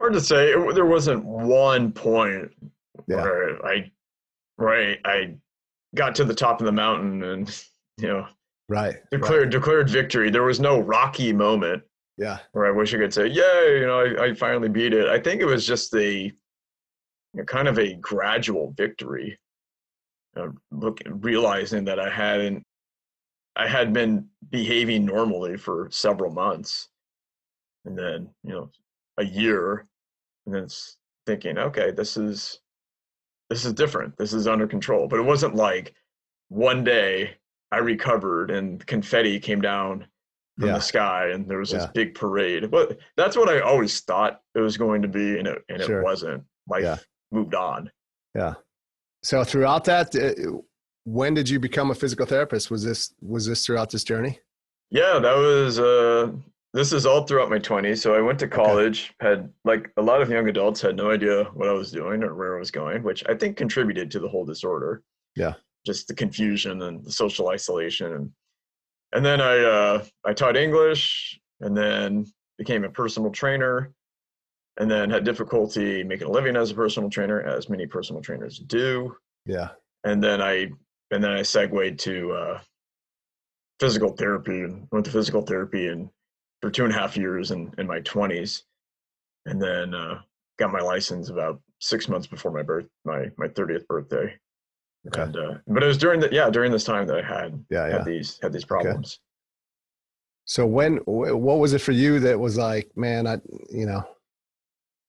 Hard 0.00 0.12
to 0.14 0.20
say. 0.20 0.50
It, 0.52 0.74
there 0.74 0.86
wasn't 0.86 1.24
one 1.24 1.92
point 1.92 2.50
Yeah. 3.06 3.22
where 3.22 3.64
I, 3.66 3.90
right, 4.58 4.98
I 5.04 5.34
got 5.94 6.14
to 6.16 6.24
the 6.24 6.34
top 6.34 6.60
of 6.60 6.66
the 6.66 6.72
mountain 6.72 7.22
and 7.22 7.64
you 8.00 8.08
know 8.08 8.26
Right. 8.68 8.94
right. 8.94 9.02
declared 9.10 9.50
declared 9.50 9.90
victory. 9.90 10.30
There 10.30 10.44
was 10.44 10.60
no 10.60 10.78
rocky 10.80 11.32
moment 11.32 11.82
Yeah. 12.16 12.38
where 12.52 12.66
I 12.66 12.70
wish 12.70 12.94
I 12.94 12.98
could 12.98 13.12
say, 13.12 13.26
"Yay!" 13.26 13.80
You 13.80 13.86
know, 13.86 14.00
I, 14.00 14.24
I 14.28 14.34
finally 14.34 14.68
beat 14.68 14.94
it. 14.94 15.08
I 15.08 15.18
think 15.20 15.40
it 15.40 15.46
was 15.46 15.66
just 15.66 15.94
a 15.94 16.24
you 16.24 16.32
know, 17.34 17.44
kind 17.44 17.68
of 17.68 17.78
a 17.78 17.94
gradual 17.94 18.72
victory. 18.76 19.38
Uh, 20.36 20.48
look, 20.70 21.00
realizing 21.06 21.84
that 21.84 22.00
I 22.00 22.08
hadn't, 22.08 22.62
I 23.56 23.68
had 23.68 23.92
been 23.92 24.28
behaving 24.50 25.04
normally 25.04 25.58
for 25.58 25.88
several 25.90 26.32
months, 26.32 26.88
and 27.84 27.96
then 27.98 28.28
you 28.44 28.50
know, 28.52 28.70
a 29.18 29.24
year, 29.24 29.86
and 30.46 30.54
then 30.54 30.64
it's 30.64 30.96
thinking, 31.26 31.58
okay, 31.58 31.90
this 31.90 32.16
is 32.16 32.60
this 33.50 33.64
is 33.64 33.72
different. 33.74 34.16
This 34.16 34.32
is 34.32 34.46
under 34.46 34.66
control. 34.66 35.06
But 35.08 35.18
it 35.18 35.24
wasn't 35.24 35.54
like 35.54 35.94
one 36.48 36.82
day 36.84 37.36
I 37.70 37.78
recovered 37.78 38.50
and 38.50 38.84
confetti 38.86 39.38
came 39.38 39.60
down 39.60 40.06
from 40.58 40.68
Yeah. 40.68 40.74
the 40.74 40.80
sky 40.80 41.28
and 41.30 41.48
there 41.48 41.58
was 41.58 41.70
this 41.70 41.86
big 41.94 42.14
parade. 42.14 42.70
But 42.70 42.98
that's 43.16 43.36
what 43.36 43.48
I 43.48 43.60
always 43.60 44.00
thought 44.00 44.40
it 44.54 44.60
was 44.60 44.76
going 44.76 45.02
to 45.02 45.08
be, 45.08 45.38
and 45.38 45.46
it 45.48 45.62
and 45.68 45.82
Sure. 45.82 46.00
it 46.00 46.04
wasn't. 46.04 46.44
Life 46.68 46.82
Yeah. 46.82 46.96
moved 47.30 47.54
on. 47.54 47.90
Yeah. 48.34 48.54
So 49.22 49.44
throughout 49.44 49.84
that, 49.84 50.14
uh, 50.16 50.58
when 51.04 51.34
did 51.34 51.48
you 51.48 51.58
become 51.60 51.90
a 51.90 51.94
physical 51.94 52.26
therapist? 52.26 52.70
Was 52.70 52.84
this 52.84 53.14
was 53.20 53.46
this 53.46 53.64
throughout 53.66 53.90
this 53.90 54.04
journey? 54.04 54.38
Yeah, 54.90 55.18
that 55.18 55.36
was 55.36 55.78
uh 55.78 56.32
this 56.74 56.92
is 56.92 57.04
all 57.04 57.24
throughout 57.24 57.50
my 57.50 57.58
20s. 57.58 57.98
So 57.98 58.14
I 58.14 58.20
went 58.20 58.38
to 58.40 58.48
college, 58.48 59.12
had 59.20 59.52
like 59.64 59.90
a 59.96 60.02
lot 60.02 60.22
of 60.22 60.30
young 60.30 60.48
adults 60.48 60.80
had 60.80 60.96
no 60.96 61.10
idea 61.10 61.44
what 61.54 61.68
I 61.68 61.72
was 61.72 61.90
doing 61.92 62.22
or 62.22 62.34
where 62.34 62.56
I 62.56 62.58
was 62.58 62.70
going, 62.70 63.02
which 63.02 63.22
I 63.28 63.34
think 63.34 63.56
contributed 63.56 64.10
to 64.12 64.20
the 64.20 64.28
whole 64.28 64.44
disorder. 64.44 65.02
Yeah. 65.36 65.54
Just 65.84 66.08
the 66.08 66.14
confusion 66.14 66.80
and 66.82 67.04
the 67.04 67.12
social 67.12 67.48
isolation 67.48 68.12
and 68.12 68.30
and 69.14 69.24
then 69.24 69.40
I 69.40 69.58
uh 69.58 70.04
I 70.24 70.32
taught 70.32 70.56
English 70.56 71.38
and 71.60 71.76
then 71.76 72.26
became 72.56 72.84
a 72.84 72.88
personal 72.90 73.30
trainer 73.30 73.92
and 74.78 74.90
then 74.90 75.10
had 75.10 75.24
difficulty 75.24 76.02
making 76.04 76.28
a 76.28 76.30
living 76.30 76.56
as 76.56 76.70
a 76.70 76.74
personal 76.74 77.10
trainer 77.10 77.42
as 77.42 77.68
many 77.68 77.86
personal 77.86 78.22
trainers 78.22 78.58
do 78.58 79.14
Yeah. 79.44 79.70
and 80.04 80.22
then 80.24 80.40
I 80.40 80.70
and 81.10 81.22
then 81.22 81.32
I 81.32 81.42
segued 81.42 81.98
to 82.00 82.32
uh, 82.32 82.60
physical 83.80 84.10
therapy 84.16 84.60
and 84.62 84.86
went 84.92 85.04
to 85.04 85.10
physical 85.12 85.42
therapy 85.42 85.88
and 85.88 86.08
for 86.62 86.70
two 86.70 86.84
and 86.84 86.94
a 86.94 86.96
half 86.96 87.16
years 87.16 87.50
in, 87.50 87.74
in 87.76 87.86
my 87.86 88.00
twenties, 88.00 88.62
and 89.46 89.60
then 89.60 89.94
uh, 89.94 90.20
got 90.58 90.72
my 90.72 90.80
license 90.80 91.28
about 91.28 91.60
six 91.80 92.08
months 92.08 92.26
before 92.26 92.52
my 92.52 92.62
birth 92.62 92.86
my 93.04 93.26
my 93.36 93.48
thirtieth 93.48 93.86
birthday. 93.88 94.32
Okay. 95.08 95.22
And 95.22 95.36
uh, 95.36 95.54
but 95.66 95.82
it 95.82 95.86
was 95.86 95.98
during 95.98 96.20
the 96.20 96.28
yeah 96.32 96.48
during 96.48 96.70
this 96.72 96.84
time 96.84 97.06
that 97.08 97.18
I 97.18 97.22
had 97.22 97.62
Yeah. 97.68 97.88
Yeah. 97.88 97.96
had 97.98 98.04
these 98.04 98.38
had 98.40 98.52
these 98.52 98.64
problems. 98.64 99.18
So 100.44 100.64
when 100.66 100.98
what 101.06 101.58
was 101.58 101.72
it 101.72 101.80
for 101.80 101.92
you 101.92 102.20
that 102.20 102.38
was 102.38 102.56
like, 102.56 102.90
man, 102.96 103.26
I 103.26 103.38
you 103.70 103.86
know, 103.86 104.04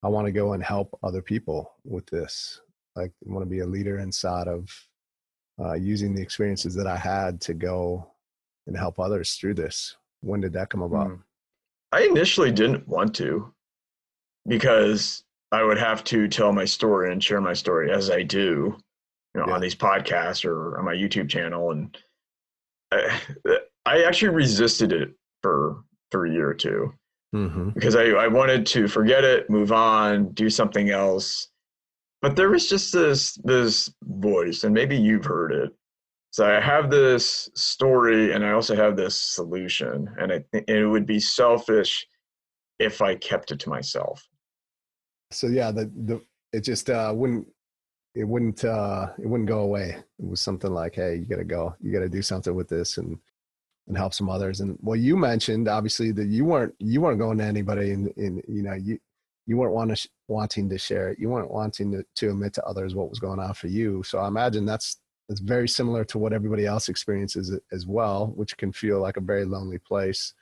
I 0.03 0.07
want 0.09 0.25
to 0.25 0.31
go 0.31 0.53
and 0.53 0.63
help 0.63 0.97
other 1.03 1.21
people 1.21 1.71
with 1.83 2.05
this. 2.07 2.59
Like, 2.95 3.11
I 3.27 3.33
want 3.33 3.45
to 3.45 3.49
be 3.49 3.59
a 3.59 3.65
leader 3.65 3.99
inside 3.99 4.47
of 4.47 4.69
uh, 5.59 5.73
using 5.73 6.13
the 6.13 6.21
experiences 6.21 6.75
that 6.75 6.87
I 6.87 6.97
had 6.97 7.41
to 7.41 7.53
go 7.53 8.11
and 8.67 8.77
help 8.77 8.99
others 8.99 9.33
through 9.33 9.55
this. 9.55 9.95
When 10.21 10.41
did 10.41 10.53
that 10.53 10.69
come 10.69 10.83
about? 10.83 11.07
Mm. 11.07 11.19
I 11.93 12.01
initially 12.09 12.51
didn't 12.51 12.87
want 12.87 13.13
to 13.15 13.53
because 14.47 15.23
I 15.51 15.63
would 15.63 15.77
have 15.77 16.03
to 16.05 16.27
tell 16.27 16.51
my 16.51 16.65
story 16.65 17.11
and 17.11 17.23
share 17.23 17.39
my 17.39 17.53
story 17.53 17.91
as 17.91 18.09
I 18.09 18.23
do, 18.23 18.75
you 19.35 19.39
know, 19.41 19.45
Yeah. 19.47 19.53
on 19.53 19.61
these 19.61 19.75
podcasts 19.75 20.43
or 20.45 20.77
on 20.79 20.85
my 20.85 20.95
YouTube 20.95 21.29
channel. 21.29 21.71
And 21.71 21.95
I, 22.91 23.21
I 23.85 24.03
actually 24.03 24.29
resisted 24.35 24.91
it 24.91 25.13
for 25.41 25.83
for 26.11 26.25
a 26.25 26.31
year 26.31 26.49
or 26.49 26.53
two 26.55 26.93
Mm-hmm. 27.35 27.69
because 27.71 27.95
I, 27.95 28.09
I 28.09 28.27
wanted 28.27 28.63
to 28.67 28.87
forget 28.87 29.23
it, 29.23 29.49
move 29.49 29.71
on, 29.71 30.33
do 30.33 30.51
something 30.51 30.91
else. 30.91 31.47
But 32.21 32.35
there 32.35 32.49
was 32.51 32.69
just 32.69 32.93
this 32.93 33.33
this 33.43 33.91
voice, 34.03 34.63
and 34.63 34.73
maybe 34.73 34.95
you've 34.95 35.25
heard 35.25 35.51
it. 35.51 35.71
So 36.33 36.47
I 36.47 36.59
have 36.59 36.89
this 36.89 37.47
story, 37.53 38.33
and 38.33 38.43
I 38.43 38.53
also 38.53 38.75
have 38.75 38.97
this 38.97 39.15
solution, 39.15 40.09
and 40.17 40.43
it 40.51 40.89
would 40.89 41.05
be 41.05 41.19
selfish 41.19 42.07
if 42.79 43.03
I 43.03 43.13
kept 43.13 43.51
it 43.51 43.59
to 43.59 43.69
myself. 43.69 44.27
So 45.29 45.45
yeah, 45.45 45.69
the 45.69 45.91
the 46.05 46.19
it 46.51 46.61
just 46.61 46.89
uh, 46.89 47.13
wouldn't 47.15 47.47
it 48.15 48.23
wouldn't 48.23 48.65
uh, 48.65 49.09
it 49.19 49.27
wouldn't 49.27 49.47
go 49.47 49.59
away. 49.59 49.89
It 49.91 50.25
was 50.27 50.41
something 50.41 50.73
like, 50.73 50.95
hey, 50.95 51.17
you 51.17 51.25
got 51.25 51.35
to 51.35 51.43
go, 51.43 51.75
you 51.79 51.93
got 51.93 51.99
to 51.99 52.09
do 52.09 52.23
something 52.23 52.55
with 52.55 52.67
this 52.67 52.97
and 52.97 53.15
and 53.85 53.95
help 53.95 54.15
some 54.15 54.31
others. 54.31 54.59
And 54.59 54.75
well, 54.81 54.95
you 54.95 55.15
mentioned 55.15 55.67
obviously 55.67 56.11
that 56.13 56.29
you 56.29 56.45
weren't 56.45 56.73
you 56.79 56.99
weren't 56.99 57.19
going 57.19 57.37
to 57.37 57.43
anybody 57.43 57.91
in 57.91 58.07
in 58.17 58.41
you 58.47 58.63
know 58.63 58.73
you 58.73 58.97
you 59.45 59.57
weren't 59.57 59.75
want 59.75 59.91
to 59.91 59.95
sh- 59.95 60.07
wanting 60.27 60.67
to 60.69 60.79
share 60.79 61.09
it. 61.09 61.19
You 61.19 61.29
weren't 61.29 61.51
wanting 61.51 61.91
to, 61.91 62.03
to 62.15 62.29
admit 62.31 62.53
to 62.53 62.65
others 62.65 62.95
what 62.95 63.11
was 63.11 63.19
going 63.19 63.39
on 63.39 63.53
for 63.53 63.67
you. 63.67 64.01
So 64.01 64.17
I 64.17 64.27
imagine 64.27 64.65
that's 64.65 64.97
that's 65.27 65.41
very 65.41 65.67
similar 65.67 66.03
to 66.05 66.17
what 66.17 66.33
everybody 66.33 66.65
else 66.65 66.89
experiences 66.89 67.57
as 67.71 67.85
well, 67.85 68.33
which 68.35 68.57
can 68.57 68.71
feel 68.71 68.99
like 68.99 69.17
a 69.17 69.21
very 69.21 69.45
lonely 69.45 69.77
place, 69.79 70.33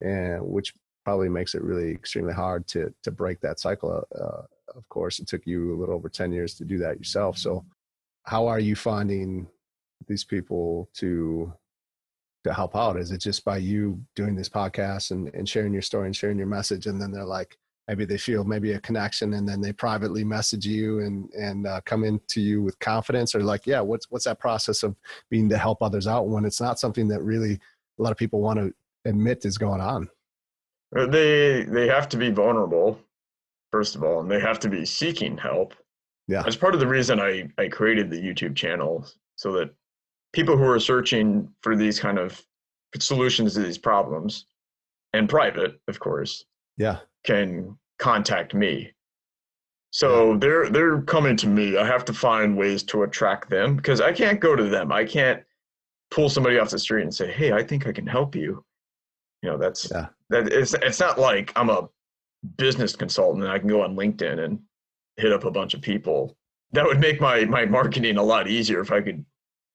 and 0.00 0.42
which 0.42 0.74
probably 1.04 1.28
makes 1.28 1.54
it 1.54 1.62
really 1.62 1.90
extremely 1.90 2.32
hard 2.34 2.66
to 2.68 2.92
to 3.02 3.10
break 3.10 3.40
that 3.40 3.60
cycle. 3.60 4.06
Uh, 4.14 4.42
of 4.76 4.88
course, 4.88 5.18
it 5.18 5.28
took 5.28 5.46
you 5.46 5.74
a 5.74 5.78
little 5.78 5.94
over 5.94 6.08
ten 6.08 6.32
years 6.32 6.54
to 6.54 6.64
do 6.64 6.78
that 6.78 6.98
yourself. 6.98 7.38
So, 7.38 7.64
how 8.24 8.46
are 8.46 8.60
you 8.60 8.74
finding 8.74 9.46
these 10.08 10.24
people 10.24 10.88
to 10.94 11.52
to 12.44 12.52
help 12.52 12.74
out? 12.76 12.98
Is 12.98 13.12
it 13.12 13.18
just 13.18 13.44
by 13.44 13.58
you 13.58 14.02
doing 14.16 14.34
this 14.34 14.48
podcast 14.48 15.10
and, 15.12 15.32
and 15.34 15.48
sharing 15.48 15.72
your 15.72 15.82
story 15.82 16.06
and 16.06 16.16
sharing 16.16 16.38
your 16.38 16.46
message, 16.46 16.86
and 16.86 17.00
then 17.00 17.12
they're 17.12 17.24
like, 17.24 17.56
maybe 17.88 18.04
they 18.04 18.18
feel 18.18 18.44
maybe 18.44 18.72
a 18.72 18.80
connection, 18.80 19.34
and 19.34 19.48
then 19.48 19.60
they 19.60 19.72
privately 19.72 20.24
message 20.24 20.66
you 20.66 21.00
and 21.00 21.30
and 21.34 21.66
uh, 21.66 21.80
come 21.84 22.04
into 22.04 22.40
you 22.40 22.62
with 22.62 22.78
confidence, 22.78 23.34
or 23.34 23.42
like, 23.42 23.66
yeah, 23.66 23.80
what's 23.80 24.10
what's 24.10 24.24
that 24.24 24.40
process 24.40 24.82
of 24.82 24.96
being 25.30 25.48
to 25.48 25.58
help 25.58 25.82
others 25.82 26.06
out 26.06 26.28
when 26.28 26.44
it's 26.44 26.60
not 26.60 26.78
something 26.78 27.08
that 27.08 27.22
really 27.22 27.58
a 27.98 28.02
lot 28.02 28.12
of 28.12 28.18
people 28.18 28.40
want 28.40 28.58
to 28.58 28.72
admit 29.04 29.44
is 29.44 29.58
going 29.58 29.80
on? 29.80 30.08
Uh, 30.96 31.06
They 31.06 31.64
they 31.64 31.86
have 31.88 32.08
to 32.10 32.16
be 32.16 32.30
vulnerable, 32.30 32.98
first 33.70 33.94
of 33.94 34.02
all, 34.02 34.20
and 34.20 34.30
they 34.30 34.40
have 34.40 34.58
to 34.60 34.68
be 34.68 34.84
seeking 34.84 35.36
help. 35.36 35.74
Yeah. 36.26 36.42
That's 36.42 36.56
part 36.56 36.74
of 36.74 36.80
the 36.80 36.86
reason 36.86 37.20
I, 37.20 37.50
I 37.58 37.68
created 37.68 38.10
the 38.10 38.20
YouTube 38.20 38.56
channel 38.56 39.06
so 39.36 39.52
that 39.52 39.74
people 40.32 40.56
who 40.56 40.64
are 40.64 40.80
searching 40.80 41.50
for 41.60 41.76
these 41.76 42.00
kind 42.00 42.18
of 42.18 42.42
solutions 42.98 43.54
to 43.54 43.60
these 43.60 43.76
problems 43.76 44.46
and 45.12 45.28
private, 45.28 45.78
of 45.86 46.00
course, 46.00 46.44
Yeah, 46.76 46.98
can 47.24 47.78
contact 47.98 48.54
me. 48.54 48.92
So 49.90 50.36
they're 50.36 50.68
they're 50.70 51.02
coming 51.02 51.36
to 51.36 51.46
me. 51.46 51.76
I 51.78 51.86
have 51.86 52.04
to 52.06 52.12
find 52.12 52.56
ways 52.56 52.82
to 52.84 53.04
attract 53.04 53.48
them 53.48 53.76
because 53.76 54.00
I 54.00 54.12
can't 54.12 54.40
go 54.40 54.56
to 54.56 54.64
them. 54.64 54.90
I 54.90 55.04
can't 55.04 55.42
pull 56.10 56.28
somebody 56.28 56.58
off 56.58 56.70
the 56.70 56.78
street 56.78 57.02
and 57.02 57.14
say, 57.14 57.30
"Hey, 57.30 57.52
I 57.52 57.62
think 57.62 57.86
I 57.86 57.92
can 57.92 58.06
help 58.06 58.34
you." 58.34 58.64
You 59.42 59.50
know, 59.50 59.56
that's 59.58 59.88
Yeah. 59.90 60.08
that 60.30 60.48
it's 60.48 60.74
it's 60.74 60.98
not 61.00 61.18
like 61.18 61.52
I'm 61.54 61.70
a 61.70 61.88
business 62.56 62.96
consultant 62.96 63.44
and 63.44 63.52
I 63.52 63.58
can 63.58 63.68
go 63.68 63.82
on 63.82 63.94
LinkedIn 63.96 64.44
and 64.44 64.58
hit 65.16 65.32
up 65.32 65.44
a 65.44 65.50
bunch 65.50 65.74
of 65.74 65.80
people. 65.80 66.36
That 66.72 66.84
would 66.86 66.98
make 67.00 67.20
my 67.20 67.44
my 67.44 67.64
marketing 67.64 68.16
a 68.16 68.22
lot 68.22 68.48
easier 68.48 68.80
if 68.80 68.90
I 68.90 69.00
could 69.00 69.24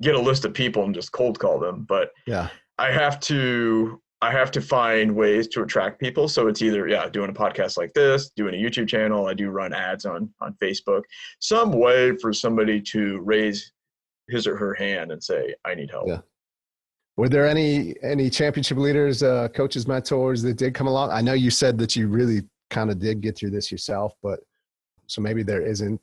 get 0.02 0.16
a 0.16 0.20
list 0.20 0.44
of 0.44 0.54
people 0.54 0.84
and 0.84 0.94
just 0.94 1.12
cold 1.14 1.40
call 1.40 1.60
them, 1.60 1.84
but 1.84 2.12
yeah, 2.28 2.50
I 2.78 2.92
have 2.92 3.20
to 3.22 4.02
I 4.22 4.32
have 4.32 4.52
to 4.52 4.62
find 4.62 5.16
ways 5.16 5.48
to 5.50 5.62
attract 5.62 6.00
people. 6.00 6.28
So 6.28 6.48
it's 6.48 6.62
either 6.62 6.88
yeah, 6.88 7.08
doing 7.08 7.30
a 7.30 7.34
podcast 7.34 7.78
like 7.78 7.94
this, 7.94 8.32
doing 8.32 8.54
a 8.54 8.58
YouTube 8.58 8.88
channel. 8.88 9.28
I 9.28 9.34
do 9.34 9.50
run 9.50 9.74
ads 9.74 10.06
on 10.06 10.30
on 10.42 10.56
Facebook. 10.62 11.04
Some 11.40 11.72
way 11.72 12.16
for 12.18 12.34
somebody 12.34 12.82
to 12.82 13.20
raise 13.22 13.72
his 14.28 14.46
or 14.46 14.58
her 14.58 14.74
hand 14.74 15.12
and 15.12 15.24
say, 15.24 15.56
"I 15.64 15.74
need 15.74 15.90
help." 15.90 16.08
Yeah. 16.08 16.20
Were 17.16 17.30
there 17.30 17.48
any 17.48 17.96
any 18.04 18.30
championship 18.30 18.78
leaders, 18.78 19.24
uh, 19.24 19.48
coaches, 19.50 19.88
mentors 19.88 20.42
that 20.42 20.58
did 20.58 20.74
come 20.74 20.88
along? 20.88 21.12
I 21.12 21.22
know 21.22 21.34
you 21.34 21.50
said 21.50 21.78
that 21.78 21.96
you 21.96 22.08
really 22.08 22.42
kind 22.70 22.92
of 22.92 23.00
did 23.00 23.22
get 23.22 23.38
through 23.38 23.52
this 23.52 23.72
yourself, 23.72 24.14
but 24.22 24.40
so 25.08 25.22
maybe 25.22 25.44
there 25.44 25.62
isn't. 25.62 26.00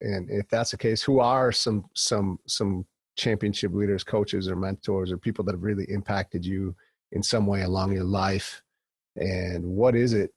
And 0.00 0.30
if 0.30 0.48
that's 0.48 0.70
the 0.70 0.76
case, 0.76 1.02
who 1.02 1.20
are 1.20 1.52
some 1.52 1.84
some 1.94 2.38
some 2.46 2.86
championship 3.16 3.74
leaders, 3.74 4.04
coaches, 4.04 4.48
or 4.48 4.56
mentors, 4.56 5.12
or 5.12 5.18
people 5.18 5.44
that 5.44 5.52
have 5.52 5.62
really 5.62 5.84
impacted 5.90 6.46
you 6.46 6.74
in 7.12 7.22
some 7.22 7.46
way 7.46 7.62
along 7.62 7.92
your 7.92 8.04
life? 8.04 8.62
And 9.16 9.64
what 9.64 9.94
is 9.94 10.12
it 10.12 10.32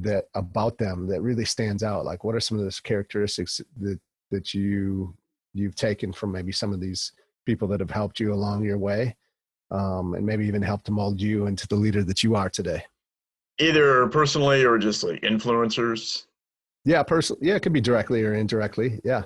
that 0.00 0.26
about 0.34 0.78
them 0.78 1.06
that 1.08 1.22
really 1.22 1.44
stands 1.44 1.82
out? 1.82 2.04
Like, 2.04 2.24
what 2.24 2.34
are 2.34 2.40
some 2.40 2.58
of 2.58 2.64
those 2.64 2.80
characteristics 2.80 3.60
that 3.80 4.00
that 4.30 4.54
you 4.54 5.14
you've 5.52 5.74
taken 5.74 6.12
from 6.12 6.30
maybe 6.30 6.52
some 6.52 6.72
of 6.72 6.80
these 6.80 7.12
people 7.44 7.66
that 7.68 7.80
have 7.80 7.90
helped 7.90 8.20
you 8.20 8.32
along 8.32 8.64
your 8.64 8.78
way, 8.78 9.16
um, 9.70 10.14
and 10.14 10.24
maybe 10.24 10.46
even 10.46 10.62
helped 10.62 10.86
to 10.86 10.92
mold 10.92 11.20
you 11.20 11.46
into 11.46 11.66
the 11.66 11.74
leader 11.74 12.04
that 12.04 12.22
you 12.22 12.36
are 12.36 12.48
today? 12.48 12.84
Either 13.58 14.06
personally 14.08 14.64
or 14.64 14.78
just 14.78 15.02
like 15.02 15.20
influencers. 15.22 16.26
Yeah, 16.84 17.02
personally. 17.02 17.46
Yeah, 17.46 17.56
it 17.56 17.62
could 17.62 17.72
be 17.72 17.80
directly 17.80 18.22
or 18.22 18.34
indirectly. 18.34 19.00
Yeah. 19.04 19.24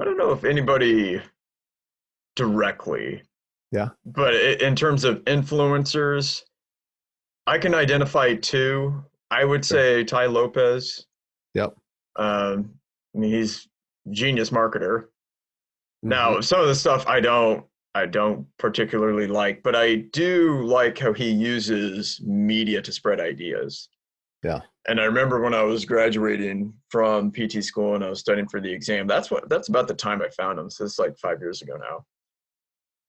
I 0.00 0.04
don't 0.04 0.16
know 0.16 0.32
if 0.32 0.44
anybody 0.44 1.20
directly. 2.34 3.22
Yeah. 3.70 3.88
But 4.06 4.34
in 4.34 4.74
terms 4.74 5.04
of 5.04 5.18
influencers, 5.24 6.42
I 7.46 7.58
can 7.58 7.74
identify 7.74 8.34
two. 8.34 9.04
I 9.30 9.44
would 9.44 9.64
say 9.64 10.04
Tai 10.04 10.26
Lopez. 10.26 11.06
Yep. 11.54 11.76
Um, 12.16 12.74
I 13.14 13.18
mean, 13.18 13.32
he's 13.32 13.68
genius 14.10 14.50
marketer. 14.50 15.04
Mm-hmm. 15.04 16.08
Now, 16.08 16.40
some 16.40 16.60
of 16.60 16.66
the 16.66 16.74
stuff 16.74 17.06
I 17.06 17.20
don't 17.20 17.64
I 17.94 18.06
don't 18.06 18.46
particularly 18.58 19.26
like, 19.26 19.62
but 19.62 19.74
I 19.74 19.96
do 19.96 20.62
like 20.64 20.98
how 20.98 21.12
he 21.12 21.30
uses 21.30 22.20
media 22.24 22.80
to 22.82 22.92
spread 22.92 23.18
ideas. 23.18 23.88
Yeah. 24.44 24.60
And 24.86 25.00
I 25.00 25.04
remember 25.04 25.40
when 25.40 25.52
I 25.52 25.62
was 25.62 25.84
graduating 25.84 26.72
from 26.90 27.32
PT 27.32 27.64
school 27.64 27.96
and 27.96 28.04
I 28.04 28.08
was 28.08 28.20
studying 28.20 28.48
for 28.48 28.60
the 28.60 28.72
exam. 28.72 29.06
That's 29.06 29.30
what 29.30 29.48
that's 29.48 29.68
about 29.68 29.88
the 29.88 29.94
time 29.94 30.22
I 30.22 30.28
found 30.30 30.58
him. 30.58 30.70
So 30.70 30.84
it's 30.84 30.98
like 30.98 31.18
five 31.18 31.40
years 31.40 31.60
ago 31.60 31.76
now. 31.76 32.04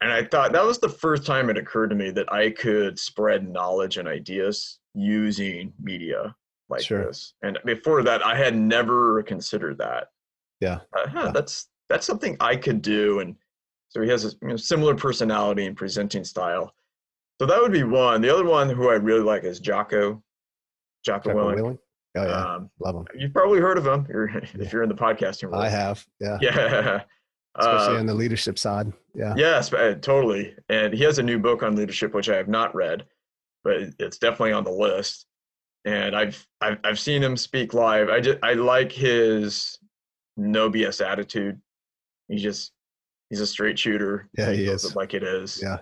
And 0.01 0.11
I 0.13 0.23
thought 0.23 0.53
that 0.53 0.63
was 0.63 0.79
the 0.79 0.87
first 0.89 1.25
time 1.25 1.49
it 1.49 1.57
occurred 1.57 1.89
to 1.89 1.95
me 1.95 2.09
that 2.11 2.31
I 2.31 2.51
could 2.51 2.97
spread 2.97 3.49
knowledge 3.49 3.97
and 3.97 4.07
ideas 4.07 4.79
using 4.95 5.73
media 5.81 6.33
like 6.69 6.81
Sure. 6.81 7.05
this. 7.05 7.33
And 7.41 7.59
before 7.65 8.01
that, 8.03 8.25
I 8.25 8.35
had 8.35 8.55
never 8.55 9.21
considered 9.23 9.77
that. 9.79 10.07
Yeah. 10.61 10.79
Uh, 10.97 11.07
huh, 11.09 11.21
Yeah. 11.25 11.31
That's 11.31 11.67
that's 11.89 12.05
something 12.05 12.37
I 12.39 12.55
could 12.55 12.81
do. 12.81 13.19
And 13.19 13.35
so 13.89 14.01
he 14.01 14.09
has 14.09 14.23
a 14.25 14.29
you 14.43 14.49
know, 14.49 14.55
similar 14.55 14.95
personality 14.95 15.65
and 15.65 15.75
presenting 15.75 16.23
style. 16.23 16.73
So 17.41 17.47
that 17.47 17.59
would 17.59 17.71
be 17.71 17.83
one. 17.83 18.21
The 18.21 18.31
other 18.33 18.45
one 18.45 18.69
who 18.69 18.89
I 18.89 18.93
really 18.95 19.21
like 19.23 19.43
is 19.43 19.59
Jocko. 19.59 20.21
Jocko, 21.03 21.29
Jocko. 21.33 21.55
Willink? 21.55 21.79
Oh 22.17 22.25
yeah, 22.25 22.55
Um, 22.55 22.69
love 22.79 22.95
him. 22.95 23.05
you've 23.15 23.33
probably 23.33 23.59
heard 23.59 23.77
of 23.77 23.85
him 23.87 24.05
if 24.59 24.71
you're 24.73 24.83
in 24.83 24.89
the 24.89 24.95
podcasting 24.95 25.49
world. 25.49 25.63
I 25.63 25.69
have. 25.69 26.05
Yeah. 26.21 26.37
Yeah. 26.41 27.01
Especially 27.59 27.97
Uh, 27.97 27.99
on 27.99 28.05
the 28.05 28.13
leadership 28.13 28.57
side. 28.57 28.91
Yeah. 29.13 29.33
Yes, 29.35 29.73
uh, 29.73 29.95
totally. 30.01 30.55
And 30.69 30.93
he 30.93 31.03
has 31.03 31.19
a 31.19 31.23
new 31.23 31.39
book 31.39 31.63
on 31.63 31.75
leadership, 31.75 32.13
which 32.13 32.29
I 32.29 32.37
have 32.37 32.47
not 32.47 32.73
read, 32.73 33.05
but 33.63 33.77
it's 33.99 34.17
definitely 34.17 34.53
on 34.53 34.63
the 34.63 34.71
list. 34.71 35.25
And 35.85 36.15
I've 36.15 36.45
I've, 36.61 36.77
I've 36.83 36.99
seen 36.99 37.23
him 37.23 37.37
speak 37.37 37.73
live. 37.73 38.09
I 38.09 38.19
just 38.19 38.39
I 38.43 38.53
like 38.53 38.91
his 38.91 39.77
no 40.37 40.69
BS 40.69 41.05
attitude. 41.05 41.59
He's 42.27 42.43
just 42.43 42.71
he's 43.29 43.39
a 43.39 43.47
straight 43.47 43.79
shooter. 43.79 44.29
Yeah, 44.37 44.51
he 44.51 44.65
tells 44.65 44.83
is. 44.85 44.91
it 44.91 44.95
like 44.95 45.13
it 45.13 45.23
is. 45.23 45.59
Yeah. 45.61 45.77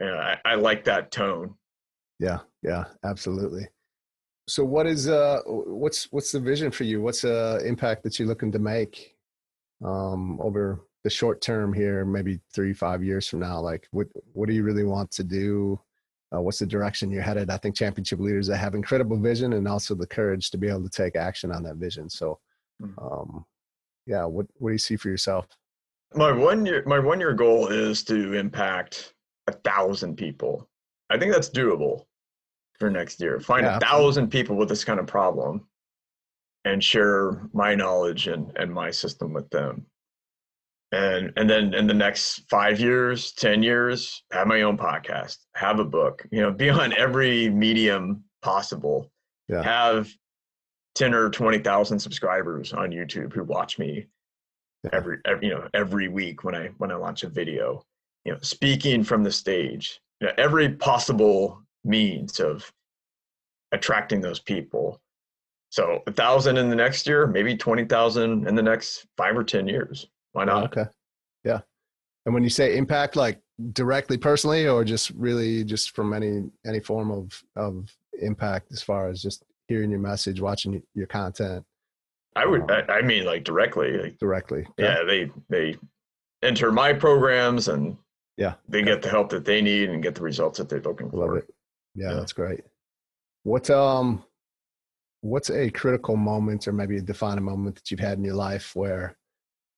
Yeah, 0.00 0.36
I, 0.44 0.52
I 0.52 0.54
like 0.54 0.84
that 0.84 1.10
tone. 1.10 1.54
Yeah, 2.20 2.38
yeah, 2.62 2.84
absolutely. 3.04 3.68
So 4.48 4.64
what 4.64 4.86
is 4.86 5.08
uh 5.08 5.40
what's 5.46 6.10
what's 6.12 6.32
the 6.32 6.40
vision 6.40 6.70
for 6.70 6.84
you? 6.84 7.02
What's 7.02 7.24
uh 7.24 7.60
impact 7.64 8.02
that 8.04 8.18
you're 8.18 8.28
looking 8.28 8.52
to 8.52 8.58
make 8.58 9.16
um 9.84 10.40
over 10.40 10.80
the 11.04 11.10
short 11.10 11.40
term 11.40 11.72
here, 11.72 12.04
maybe 12.04 12.40
three, 12.52 12.72
five 12.72 13.02
years 13.02 13.28
from 13.28 13.40
now? 13.40 13.60
Like 13.60 13.86
what 13.90 14.08
what 14.32 14.48
do 14.48 14.54
you 14.54 14.62
really 14.62 14.84
want 14.84 15.10
to 15.12 15.24
do? 15.24 15.80
Uh, 16.34 16.40
what's 16.40 16.58
the 16.58 16.66
direction 16.66 17.10
you're 17.10 17.22
headed? 17.22 17.48
I 17.50 17.56
think 17.56 17.74
championship 17.74 18.20
leaders 18.20 18.48
that 18.48 18.58
have 18.58 18.74
incredible 18.74 19.18
vision 19.18 19.54
and 19.54 19.66
also 19.66 19.94
the 19.94 20.06
courage 20.06 20.50
to 20.50 20.58
be 20.58 20.68
able 20.68 20.82
to 20.82 20.90
take 20.90 21.16
action 21.16 21.50
on 21.52 21.62
that 21.64 21.76
vision. 21.76 22.08
So 22.10 22.38
Mhm. 22.82 22.94
um 23.02 23.44
yeah, 24.06 24.24
what 24.24 24.46
what 24.58 24.70
do 24.70 24.74
you 24.74 24.78
see 24.78 24.96
for 24.96 25.08
yourself? 25.08 25.46
My 26.14 26.32
one 26.32 26.64
year 26.66 26.82
my 26.86 26.98
one 26.98 27.20
year 27.20 27.34
goal 27.34 27.68
is 27.68 28.02
to 28.04 28.34
impact 28.34 29.14
a 29.46 29.52
thousand 29.52 30.16
people. 30.16 30.68
I 31.10 31.18
think 31.18 31.32
that's 31.32 31.50
doable 31.50 32.04
for 32.78 32.90
next 32.90 33.20
year. 33.20 33.40
Find 33.40 33.64
Yeah, 33.66 33.76
a 33.76 33.80
thousand 33.80 34.30
people 34.30 34.56
with 34.56 34.68
this 34.68 34.84
kind 34.84 35.00
of 35.00 35.06
problem 35.06 35.66
and 36.64 36.82
share 36.84 37.48
my 37.52 37.74
knowledge 37.74 38.28
and, 38.28 38.52
and 38.56 38.72
my 38.72 38.90
system 38.90 39.32
with 39.32 39.48
them. 39.50 39.86
And 40.90 41.32
and 41.36 41.48
then 41.50 41.74
in 41.74 41.86
the 41.86 41.94
next 41.94 42.48
five 42.48 42.80
years, 42.80 43.32
ten 43.32 43.62
years, 43.62 44.22
have 44.32 44.46
my 44.46 44.62
own 44.62 44.78
podcast, 44.78 45.36
have 45.54 45.80
a 45.80 45.84
book, 45.84 46.26
you 46.30 46.40
know, 46.40 46.50
be 46.50 46.70
on 46.70 46.94
every 46.94 47.50
medium 47.50 48.24
possible. 48.40 49.10
Yeah. 49.48 49.62
Have 49.62 50.08
ten 50.94 51.12
or 51.14 51.28
twenty 51.28 51.58
thousand 51.58 51.98
subscribers 51.98 52.72
on 52.72 52.90
YouTube 52.90 53.34
who 53.34 53.44
watch 53.44 53.78
me 53.78 54.06
Yeah. 54.84 54.90
every, 54.94 55.18
every 55.26 55.46
you 55.46 55.54
know 55.54 55.68
every 55.74 56.08
week 56.08 56.42
when 56.44 56.54
I 56.54 56.68
when 56.78 56.90
I 56.90 56.94
launch 56.94 57.22
a 57.22 57.28
video. 57.28 57.84
You 58.24 58.32
know, 58.32 58.38
speaking 58.42 59.04
from 59.04 59.22
the 59.22 59.32
stage, 59.32 60.00
you 60.20 60.26
know, 60.26 60.32
every 60.38 60.70
possible 60.70 61.62
means 61.84 62.40
of 62.40 62.70
attracting 63.72 64.20
those 64.22 64.40
people. 64.40 65.00
So 65.70 66.02
a 66.06 66.12
thousand 66.12 66.56
in 66.56 66.70
the 66.70 66.76
next 66.76 67.06
year, 67.06 67.26
maybe 67.26 67.56
twenty 67.56 67.84
thousand 67.84 68.48
in 68.48 68.54
the 68.54 68.62
next 68.62 69.06
five 69.18 69.36
or 69.36 69.44
ten 69.44 69.68
years. 69.68 70.06
Why 70.32 70.44
not? 70.44 70.64
okay. 70.76 70.88
Yeah. 71.44 71.60
And 72.26 72.34
when 72.34 72.42
you 72.44 72.50
say 72.50 72.76
impact, 72.76 73.16
like 73.16 73.40
directly 73.72 74.18
personally, 74.18 74.68
or 74.68 74.84
just 74.84 75.10
really 75.10 75.64
just 75.64 75.94
from 75.94 76.12
any 76.12 76.44
any 76.66 76.80
form 76.80 77.10
of 77.10 77.42
of 77.56 77.88
impact, 78.20 78.72
as 78.72 78.82
far 78.82 79.08
as 79.08 79.22
just 79.22 79.44
hearing 79.68 79.90
your 79.90 80.00
message, 80.00 80.40
watching 80.40 80.82
your 80.94 81.06
content 81.06 81.64
I 82.36 82.46
would. 82.46 82.70
I, 82.70 82.82
I 82.88 83.02
mean, 83.02 83.24
like 83.24 83.42
directly. 83.44 83.96
Like, 83.98 84.18
directly. 84.18 84.66
yeah, 84.78 85.02
they 85.04 85.30
they 85.48 85.76
enter 86.42 86.70
my 86.70 86.92
programs 86.92 87.68
and 87.68 87.96
Yeah, 88.36 88.54
they 88.68 88.82
get 88.82 89.02
the 89.02 89.08
help 89.08 89.30
that 89.30 89.44
they 89.44 89.60
need 89.62 89.88
and 89.90 90.02
get 90.02 90.14
the 90.14 90.22
results 90.22 90.58
that 90.58 90.68
they're 90.68 90.80
looking 90.82 91.10
for 91.10 91.16
love 91.16 91.36
it. 91.36 91.46
Yeah, 91.94 92.10
Yeah. 92.10 92.14
that's 92.16 92.32
great. 92.34 92.60
What 93.44 93.70
um, 93.70 94.22
what's 95.22 95.50
a 95.50 95.70
critical 95.70 96.16
moment, 96.16 96.68
or 96.68 96.72
maybe 96.72 96.98
a 96.98 97.00
defining 97.02 97.44
moment 97.44 97.76
that 97.76 97.90
you've 97.90 97.98
had 98.00 98.18
in 98.18 98.24
your 98.24 98.34
life 98.36 98.76
where, 98.76 99.16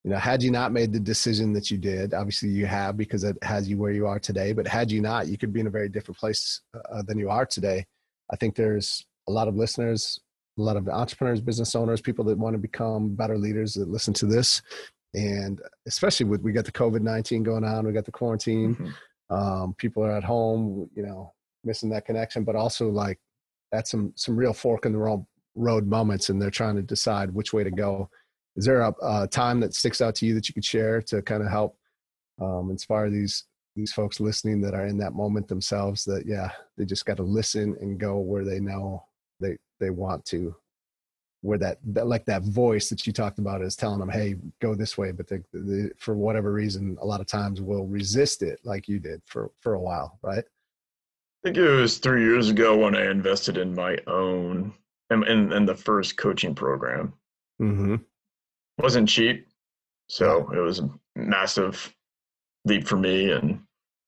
you 0.04 0.10
know, 0.10 0.16
had 0.16 0.42
you 0.42 0.50
not 0.50 0.72
made 0.72 0.92
the 0.92 1.00
decision 1.00 1.52
that 1.52 1.70
you 1.70 1.76
did, 1.78 2.14
obviously 2.14 2.48
you 2.48 2.66
have 2.66 2.96
because 2.96 3.22
it 3.24 3.36
has 3.42 3.68
you 3.68 3.76
where 3.76 3.92
you 3.92 4.06
are 4.06 4.18
today. 4.18 4.52
But 4.52 4.66
had 4.66 4.90
you 4.90 5.00
not, 5.00 5.28
you 5.28 5.36
could 5.36 5.52
be 5.52 5.60
in 5.60 5.66
a 5.66 5.70
very 5.70 5.88
different 5.90 6.18
place 6.18 6.62
uh, 6.74 7.02
than 7.06 7.18
you 7.18 7.28
are 7.28 7.44
today. 7.44 7.84
I 8.32 8.36
think 8.36 8.54
there's 8.54 9.04
a 9.28 9.32
lot 9.32 9.46
of 9.48 9.56
listeners, 9.56 10.18
a 10.58 10.62
lot 10.62 10.76
of 10.76 10.88
entrepreneurs, 10.88 11.40
business 11.40 11.74
owners, 11.74 12.00
people 12.00 12.24
that 12.26 12.38
want 12.38 12.54
to 12.54 12.58
become 12.58 13.14
better 13.14 13.36
leaders 13.36 13.74
that 13.74 13.88
listen 13.88 14.14
to 14.14 14.26
this, 14.26 14.62
and 15.14 15.60
especially 15.86 16.26
with 16.26 16.40
we 16.42 16.52
got 16.52 16.64
the 16.64 16.72
COVID 16.72 17.02
nineteen 17.02 17.42
going 17.42 17.64
on, 17.64 17.86
we 17.86 17.92
got 17.92 18.04
the 18.04 18.12
quarantine 18.12 18.76
Mhm. 18.76 18.92
um, 19.36 19.74
people 19.74 20.02
are 20.04 20.12
at 20.16 20.24
home 20.24 20.88
you 20.94 21.02
know 21.04 21.32
missing 21.64 21.90
that 21.90 22.04
connection 22.06 22.42
but 22.44 22.56
also 22.56 22.88
like 22.88 23.18
that's 23.70 23.90
some 23.90 24.12
some 24.16 24.34
real 24.36 24.52
fork 24.52 24.86
in 24.86 24.92
the 24.92 25.24
road 25.56 25.86
moments 25.86 26.30
and 26.30 26.40
they're 26.40 26.50
trying 26.50 26.76
to 26.76 26.82
decide 26.82 27.30
which 27.32 27.52
way 27.52 27.62
to 27.64 27.70
go 27.70 28.08
is 28.60 28.66
there 28.66 28.82
a, 28.82 28.94
a 29.02 29.26
time 29.26 29.58
that 29.58 29.72
sticks 29.72 30.02
out 30.02 30.14
to 30.14 30.26
you 30.26 30.34
that 30.34 30.46
you 30.46 30.52
could 30.52 30.64
share 30.64 31.00
to 31.00 31.22
kind 31.22 31.42
of 31.42 31.48
help 31.48 31.78
um, 32.42 32.68
inspire 32.70 33.08
these 33.08 33.44
these 33.74 33.90
folks 33.90 34.20
listening 34.20 34.60
that 34.60 34.74
are 34.74 34.86
in 34.86 34.98
that 34.98 35.14
moment 35.14 35.48
themselves 35.48 36.04
that 36.04 36.26
yeah 36.26 36.50
they 36.76 36.84
just 36.84 37.06
got 37.06 37.16
to 37.16 37.22
listen 37.22 37.74
and 37.80 37.98
go 37.98 38.18
where 38.18 38.44
they 38.44 38.60
know 38.60 39.02
they 39.40 39.56
they 39.78 39.88
want 39.88 40.26
to? 40.26 40.54
Where 41.40 41.56
that, 41.56 41.78
that 41.84 42.06
like 42.06 42.26
that 42.26 42.42
voice 42.42 42.90
that 42.90 43.06
you 43.06 43.14
talked 43.14 43.38
about 43.38 43.62
is 43.62 43.76
telling 43.76 43.98
them 43.98 44.10
hey 44.10 44.34
go 44.60 44.74
this 44.74 44.98
way 44.98 45.10
but 45.10 45.26
they, 45.26 45.40
they 45.54 45.88
for 45.96 46.14
whatever 46.14 46.52
reason 46.52 46.98
a 47.00 47.06
lot 47.06 47.22
of 47.22 47.26
times 47.26 47.62
will 47.62 47.86
resist 47.86 48.42
it 48.42 48.60
like 48.62 48.88
you 48.88 48.98
did 48.98 49.22
for 49.24 49.50
for 49.60 49.72
a 49.72 49.80
while 49.80 50.18
right? 50.20 50.44
I 50.44 51.40
think 51.42 51.56
it 51.56 51.66
was 51.66 51.96
three 51.96 52.24
years 52.24 52.50
ago 52.50 52.76
when 52.76 52.94
I 52.94 53.10
invested 53.10 53.56
in 53.56 53.74
my 53.74 53.96
own 54.06 54.74
in, 55.10 55.24
in, 55.26 55.50
in 55.50 55.64
the 55.64 55.74
first 55.74 56.18
coaching 56.18 56.54
program. 56.54 57.14
mm-hmm 57.58 57.96
wasn't 58.82 59.08
cheap, 59.08 59.46
so 60.08 60.50
it 60.52 60.58
was 60.58 60.80
a 60.80 60.90
massive 61.16 61.94
leap 62.64 62.86
for 62.86 62.96
me. 62.96 63.32
And 63.32 63.60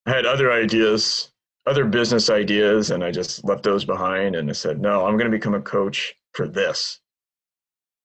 I 0.06 0.11
had 0.11 0.26
other 0.26 0.52
ideas, 0.52 1.30
other 1.66 1.85
business 1.85 2.30
ideas, 2.30 2.90
and 2.90 3.04
I 3.04 3.11
just 3.11 3.44
left 3.44 3.62
those 3.62 3.85
behind. 3.85 4.37
And 4.37 4.48
I 4.48 4.52
said, 4.52 4.80
no, 4.80 5.06
I'm 5.06 5.16
going 5.16 5.30
to 5.30 5.37
become 5.37 5.54
a 5.54 5.61
coach 5.61 6.14
for 6.32 6.48
this. 6.48 7.00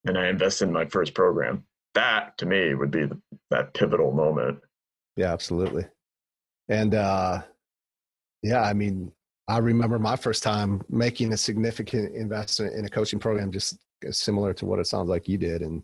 And 0.05 0.17
I 0.17 0.27
invested 0.27 0.67
in 0.67 0.73
my 0.73 0.85
first 0.85 1.13
program. 1.13 1.63
That 1.93 2.37
to 2.37 2.45
me 2.45 2.75
would 2.75 2.91
be 2.91 3.07
that 3.49 3.73
pivotal 3.73 4.11
moment. 4.11 4.59
Yeah, 5.15 5.33
absolutely. 5.33 5.85
And 6.69 6.93
uh 6.93 7.41
yeah, 8.43 8.61
I 8.61 8.73
mean, 8.73 9.11
I 9.47 9.57
remember 9.57 9.97
my 9.97 10.15
first 10.15 10.43
time 10.43 10.81
making 10.89 11.33
a 11.33 11.37
significant 11.37 12.15
investment 12.15 12.75
in 12.75 12.85
a 12.85 12.89
coaching 12.89 13.19
program 13.19 13.51
just 13.51 13.77
similar 14.11 14.53
to 14.53 14.65
what 14.65 14.79
it 14.79 14.85
sounds 14.85 15.09
like 15.09 15.27
you 15.27 15.37
did 15.37 15.61
and 15.61 15.81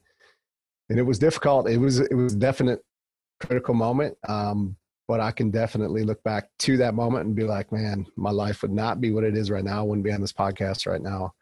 and 0.89 1.00
it 1.00 1.04
was 1.04 1.19
difficult. 1.19 1.69
It 1.69 1.78
was 1.78 2.00
it 2.00 2.13
was 2.13 2.34
a 2.34 2.38
definite 2.38 2.82
critical 3.39 3.74
moment. 3.74 4.17
Um 4.28 4.76
but 5.08 5.19
I 5.19 5.32
can 5.32 5.52
definitely 5.52 6.04
look 6.04 6.24
back 6.24 6.48
to 6.60 6.78
that 6.78 6.96
moment 6.96 7.26
and 7.26 7.36
be 7.36 7.43
like, 7.43 7.74
man, 7.74 8.06
my 8.15 8.32
life 8.32 8.62
would 8.62 8.72
not 8.72 9.02
be 9.02 9.12
what 9.12 9.26
it 9.26 9.36
is 9.36 9.52
right 9.52 9.63
now. 9.63 9.80
I 9.80 9.84
wouldn't 9.84 10.06
be 10.06 10.13
on 10.13 10.22
this 10.22 10.32
podcast 10.32 10.88
right 10.88 11.02
now. 11.02 11.34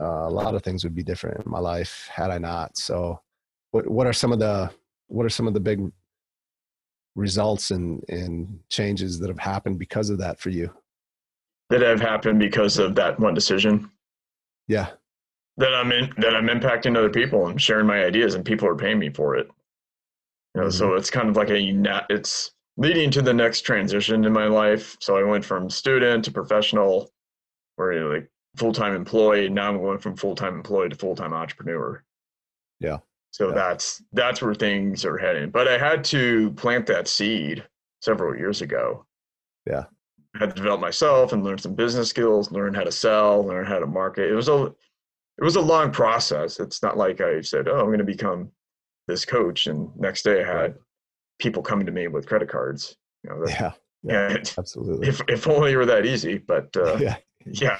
Uh, 0.00 0.28
a 0.28 0.30
lot 0.30 0.54
of 0.54 0.62
things 0.62 0.84
would 0.84 0.94
be 0.94 1.02
different 1.02 1.44
in 1.44 1.50
my 1.50 1.58
life 1.58 2.08
had 2.12 2.30
I 2.30 2.38
not. 2.38 2.76
So, 2.76 3.20
what 3.72 3.88
what 3.88 4.06
are 4.06 4.12
some 4.12 4.32
of 4.32 4.38
the 4.38 4.70
what 5.08 5.26
are 5.26 5.30
some 5.30 5.48
of 5.48 5.54
the 5.54 5.60
big 5.60 5.90
results 7.16 7.70
and 7.70 8.02
and 8.08 8.58
changes 8.68 9.18
that 9.20 9.28
have 9.28 9.38
happened 9.38 9.78
because 9.78 10.10
of 10.10 10.18
that 10.18 10.38
for 10.38 10.50
you 10.50 10.70
that 11.70 11.80
have 11.80 12.00
happened 12.00 12.38
because 12.38 12.78
of 12.78 12.94
that 12.94 13.18
one 13.20 13.34
decision 13.34 13.90
yeah 14.66 14.90
that 15.56 15.74
i'm 15.74 15.92
in 15.92 16.12
that 16.18 16.34
i'm 16.34 16.46
impacting 16.46 16.96
other 16.96 17.10
people 17.10 17.48
and 17.48 17.60
sharing 17.60 17.86
my 17.86 18.04
ideas 18.04 18.34
and 18.34 18.44
people 18.44 18.68
are 18.68 18.76
paying 18.76 18.98
me 18.98 19.10
for 19.10 19.36
it 19.36 19.46
you 20.54 20.60
know 20.60 20.68
mm-hmm. 20.68 20.76
so 20.76 20.94
it's 20.94 21.10
kind 21.10 21.28
of 21.28 21.36
like 21.36 21.50
a 21.50 22.04
it's 22.10 22.52
leading 22.76 23.10
to 23.10 23.22
the 23.22 23.32
next 23.32 23.62
transition 23.62 24.24
in 24.24 24.32
my 24.32 24.46
life 24.46 24.96
so 25.00 25.16
i 25.16 25.22
went 25.22 25.44
from 25.44 25.70
student 25.70 26.24
to 26.24 26.30
professional 26.30 27.10
or 27.78 27.92
you 27.92 28.00
know, 28.00 28.08
like 28.08 28.28
full-time 28.56 28.94
employee 28.94 29.48
now 29.48 29.68
i'm 29.68 29.78
going 29.78 29.98
from 29.98 30.16
full-time 30.16 30.54
employee 30.54 30.88
to 30.88 30.96
full-time 30.96 31.32
entrepreneur 31.32 32.02
yeah 32.80 32.98
so 33.34 33.48
yeah. 33.48 33.54
that's 33.54 34.00
that's 34.12 34.40
where 34.40 34.54
things 34.54 35.04
are 35.04 35.18
heading. 35.18 35.50
But 35.50 35.66
I 35.66 35.76
had 35.76 36.04
to 36.04 36.52
plant 36.52 36.86
that 36.86 37.08
seed 37.08 37.66
several 38.00 38.38
years 38.38 38.62
ago. 38.62 39.06
Yeah. 39.66 39.86
I 40.36 40.38
had 40.38 40.50
to 40.50 40.54
develop 40.54 40.80
myself 40.80 41.32
and 41.32 41.42
learn 41.42 41.58
some 41.58 41.74
business 41.74 42.08
skills, 42.08 42.52
learn 42.52 42.74
how 42.74 42.84
to 42.84 42.92
sell, 42.92 43.44
learn 43.44 43.66
how 43.66 43.80
to 43.80 43.88
market. 43.88 44.30
It 44.30 44.36
was 44.36 44.48
a 44.48 44.72
it 45.38 45.44
was 45.44 45.56
a 45.56 45.60
long 45.60 45.90
process. 45.90 46.60
It's 46.60 46.82
not 46.82 46.96
like 46.96 47.20
I 47.20 47.40
said, 47.40 47.68
"Oh, 47.68 47.80
I'm 47.80 47.86
going 47.86 47.98
to 47.98 48.04
become 48.04 48.50
this 49.08 49.24
coach," 49.24 49.66
and 49.66 49.90
next 49.96 50.22
day 50.22 50.44
I 50.44 50.62
had 50.62 50.74
people 51.38 51.62
coming 51.62 51.86
to 51.86 51.92
me 51.92 52.08
with 52.08 52.26
credit 52.26 52.48
cards. 52.48 52.96
You 53.22 53.30
know, 53.30 53.46
that, 53.46 53.50
yeah, 53.50 53.72
yeah, 54.02 54.28
yeah 54.30 54.44
absolutely. 54.58 55.08
If 55.08 55.20
if 55.28 55.48
only 55.48 55.72
it 55.72 55.76
were 55.76 55.86
that 55.86 56.06
easy, 56.06 56.38
but 56.38 56.68
uh, 56.76 56.96
yeah, 56.96 57.16
yeah, 57.46 57.78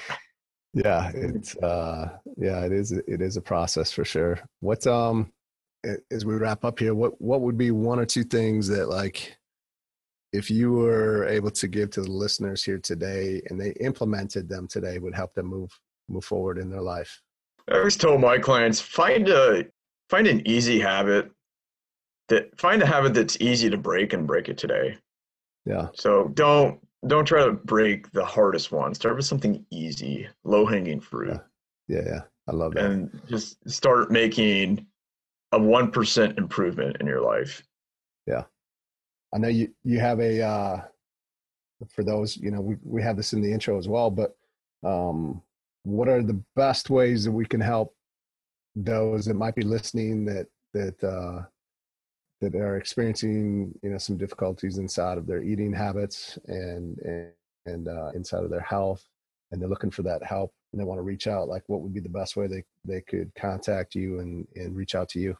yeah. 0.73 1.11
It's 1.13 1.55
uh, 1.57 2.17
yeah, 2.37 2.65
it 2.65 2.71
is. 2.71 2.91
It 2.91 3.21
is 3.21 3.37
a 3.37 3.41
process 3.41 3.91
for 3.91 4.03
sure. 4.03 4.39
What 4.59 4.85
um, 4.85 5.31
as 6.11 6.25
we 6.25 6.35
wrap 6.35 6.65
up 6.65 6.79
here, 6.79 6.93
what 6.93 7.19
what 7.21 7.41
would 7.41 7.57
be 7.57 7.71
one 7.71 7.99
or 7.99 8.05
two 8.05 8.23
things 8.23 8.67
that 8.67 8.89
like 8.89 9.37
if 10.33 10.51
you 10.51 10.73
were 10.73 11.25
able 11.25 11.51
to 11.51 11.67
give 11.67 11.89
to 11.91 12.01
the 12.01 12.11
listeners 12.11 12.61
here 12.61 12.79
today 12.79 13.41
and 13.49 13.59
they 13.59 13.71
implemented 13.79 14.49
them 14.49 14.67
today 14.67 14.99
would 14.99 15.15
help 15.15 15.33
them 15.33 15.45
move 15.45 15.71
move 16.09 16.25
forward 16.25 16.57
in 16.57 16.69
their 16.69 16.81
life? 16.81 17.21
I 17.69 17.77
always 17.77 17.97
tell 17.97 18.17
my 18.17 18.37
clients 18.37 18.79
find 18.79 19.27
a 19.29 19.65
find 20.09 20.27
an 20.27 20.47
easy 20.47 20.79
habit 20.79 21.31
that 22.29 22.59
find 22.59 22.81
a 22.81 22.85
habit 22.85 23.13
that's 23.13 23.37
easy 23.39 23.69
to 23.69 23.77
break 23.77 24.13
and 24.13 24.27
break 24.27 24.49
it 24.49 24.57
today. 24.57 24.97
Yeah. 25.65 25.87
So 25.93 26.29
don't 26.33 26.79
don't 27.07 27.25
try 27.25 27.45
to 27.45 27.51
break 27.51 28.11
the 28.11 28.25
hardest 28.25 28.71
one. 28.71 28.93
Start 28.93 29.15
with 29.15 29.25
something 29.25 29.65
easy, 29.71 30.27
low 30.43 30.65
hanging 30.65 30.99
fruit. 30.99 31.39
Yeah. 31.87 31.97
yeah, 31.97 32.03
yeah. 32.05 32.21
I 32.47 32.51
love 32.51 32.73
that. 32.73 32.85
And 32.85 33.21
just 33.27 33.57
start 33.69 34.11
making 34.11 34.85
a 35.51 35.59
1% 35.59 36.37
improvement 36.37 36.97
in 36.99 37.07
your 37.07 37.21
life. 37.21 37.63
Yeah. 38.27 38.43
I 39.33 39.37
know 39.37 39.47
you, 39.47 39.69
you 39.83 39.99
have 39.99 40.19
a, 40.19 40.41
uh, 40.41 40.81
for 41.89 42.03
those, 42.03 42.37
you 42.37 42.51
know, 42.51 42.61
we, 42.61 42.75
we 42.83 43.01
have 43.01 43.17
this 43.17 43.33
in 43.33 43.41
the 43.41 43.51
intro 43.51 43.77
as 43.77 43.87
well, 43.87 44.09
but 44.09 44.35
um, 44.83 45.41
what 45.85 46.09
are 46.09 46.23
the 46.23 46.41
best 46.55 46.89
ways 46.89 47.25
that 47.25 47.31
we 47.31 47.45
can 47.45 47.61
help 47.61 47.93
those 48.75 49.25
that 49.25 49.35
might 49.35 49.53
be 49.55 49.61
listening 49.61 50.25
that, 50.25 50.47
that, 50.73 51.03
uh, 51.03 51.43
that 52.41 52.55
are 52.55 52.77
experiencing, 52.77 53.71
you 53.81 53.91
know, 53.91 53.97
some 53.97 54.17
difficulties 54.17 54.79
inside 54.79 55.17
of 55.17 55.25
their 55.27 55.43
eating 55.43 55.71
habits 55.71 56.37
and, 56.47 56.97
and, 56.99 57.31
and 57.65 57.87
uh, 57.87 58.09
inside 58.15 58.43
of 58.43 58.49
their 58.49 58.59
health 58.61 59.07
and 59.51 59.61
they're 59.61 59.69
looking 59.69 59.91
for 59.91 60.01
that 60.01 60.23
help 60.23 60.51
and 60.71 60.81
they 60.81 60.85
want 60.85 60.97
to 60.97 61.03
reach 61.03 61.27
out 61.27 61.47
like 61.47 61.61
what 61.67 61.81
would 61.81 61.93
be 61.93 61.99
the 61.99 62.09
best 62.09 62.35
way 62.35 62.47
they, 62.47 62.63
they 62.83 63.01
could 63.01 63.31
contact 63.35 63.93
you 63.95 64.19
and, 64.19 64.47
and 64.55 64.75
reach 64.75 64.95
out 64.95 65.07
to 65.09 65.19
you? 65.19 65.37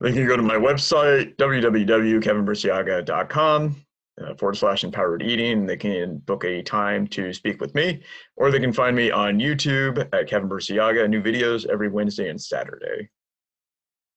They 0.00 0.12
can 0.12 0.26
go 0.26 0.36
to 0.36 0.42
my 0.42 0.56
website, 0.56 1.36
www.kevinburciaga.com 1.36 3.76
uh, 4.20 4.34
forward 4.34 4.56
slash 4.56 4.84
empowered 4.84 5.22
eating. 5.22 5.66
They 5.66 5.76
can 5.76 6.18
book 6.18 6.44
a 6.44 6.62
time 6.62 7.06
to 7.08 7.32
speak 7.32 7.60
with 7.60 7.74
me, 7.74 8.02
or 8.36 8.50
they 8.50 8.60
can 8.60 8.72
find 8.72 8.94
me 8.94 9.10
on 9.10 9.38
YouTube 9.38 10.06
at 10.12 10.28
Kevin 10.28 10.48
Burciaga. 10.48 11.08
New 11.08 11.22
videos 11.22 11.66
every 11.68 11.88
Wednesday 11.88 12.28
and 12.28 12.40
Saturday. 12.40 13.08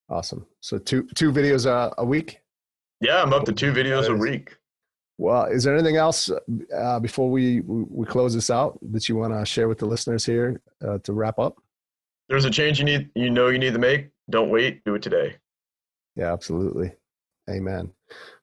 Awesome. 0.09 0.45
So 0.61 0.77
two 0.77 1.07
two 1.15 1.31
videos 1.31 1.65
uh, 1.65 1.91
a 1.97 2.05
week. 2.05 2.39
Yeah, 3.01 3.21
I'm 3.21 3.33
up 3.33 3.45
to 3.45 3.53
two 3.53 3.73
videos 3.73 4.07
a 4.07 4.15
week. 4.15 4.55
Well, 5.17 5.45
is 5.45 5.63
there 5.63 5.73
anything 5.73 5.95
else 5.95 6.29
uh, 6.75 6.99
before 6.99 7.29
we 7.29 7.61
we 7.61 8.05
close 8.05 8.33
this 8.33 8.49
out 8.49 8.77
that 8.91 9.07
you 9.07 9.15
want 9.15 9.33
to 9.33 9.45
share 9.45 9.67
with 9.67 9.79
the 9.79 9.85
listeners 9.85 10.25
here 10.25 10.61
uh, 10.85 10.97
to 10.99 11.13
wrap 11.13 11.39
up? 11.39 11.57
There's 12.27 12.45
a 12.45 12.51
change 12.51 12.79
you 12.79 12.85
need. 12.85 13.09
You 13.15 13.29
know 13.29 13.47
you 13.47 13.59
need 13.59 13.73
to 13.73 13.79
make. 13.79 14.09
Don't 14.29 14.49
wait. 14.49 14.83
Do 14.83 14.95
it 14.95 15.01
today. 15.01 15.37
Yeah, 16.15 16.33
absolutely. 16.33 16.91
Amen. 17.49 17.91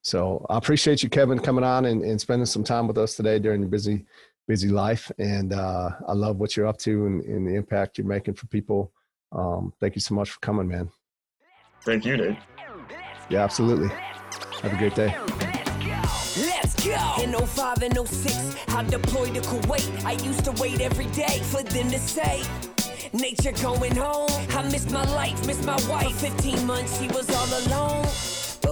So 0.03 0.44
I 0.51 0.59
appreciate 0.59 1.03
you, 1.03 1.09
Kevin, 1.09 1.38
coming 1.38 1.64
on 1.64 1.85
and, 1.87 2.03
and 2.03 2.20
spending 2.20 2.46
some 2.46 2.64
time 2.64 2.87
with 2.87 2.98
us 2.98 3.14
today 3.14 3.38
during 3.38 3.61
your 3.61 3.70
busy, 3.70 4.05
busy 4.48 4.68
life. 4.68 5.11
And 5.18 5.53
uh, 5.53 5.90
I 6.07 6.12
love 6.12 6.38
what 6.38 6.57
you're 6.57 6.66
up 6.66 6.79
to 6.79 7.07
and, 7.07 7.22
and, 7.25 7.46
the 7.46 7.55
impact 7.55 7.98
you're 7.98 8.07
making 8.07 8.35
for 8.35 8.46
people. 8.48 8.92
Um, 9.31 9.72
thank 9.81 9.94
you 9.94 10.01
so 10.01 10.14
much 10.14 10.31
for 10.31 10.40
coming, 10.40 10.68
man. 10.68 10.90
Thank 11.85 12.05
you, 12.05 12.16
Nate. 12.16 12.38
Yeah, 13.29 13.44
absolutely. 13.44 13.88
Have 14.62 14.72
a 14.72 14.77
great 14.77 14.94
day. 14.94 15.16
Let's 16.38 16.75
go. 16.85 17.22
In 17.22 17.33
05 17.35 17.83
and 17.83 18.09
06, 18.09 18.57
I 18.68 18.85
deployed 18.85 19.35
to 19.35 19.40
Kuwait. 19.40 20.05
I 20.05 20.12
used 20.25 20.44
to 20.44 20.53
wait 20.53 20.81
every 20.81 21.07
day 21.07 21.40
for 21.44 21.62
them 21.62 21.90
to 21.90 21.98
say, 21.98 22.42
Nature 23.12 23.53
going 23.53 23.94
home. 23.94 24.31
I 24.51 24.62
miss 24.70 24.90
my 24.90 25.05
life, 25.12 25.46
miss 25.46 25.62
my 25.66 25.79
wife. 25.88 26.16
15 26.16 26.66
months, 26.66 26.98
she 26.98 27.09
was 27.09 27.29
all 27.31 27.66
alone. 27.66 28.07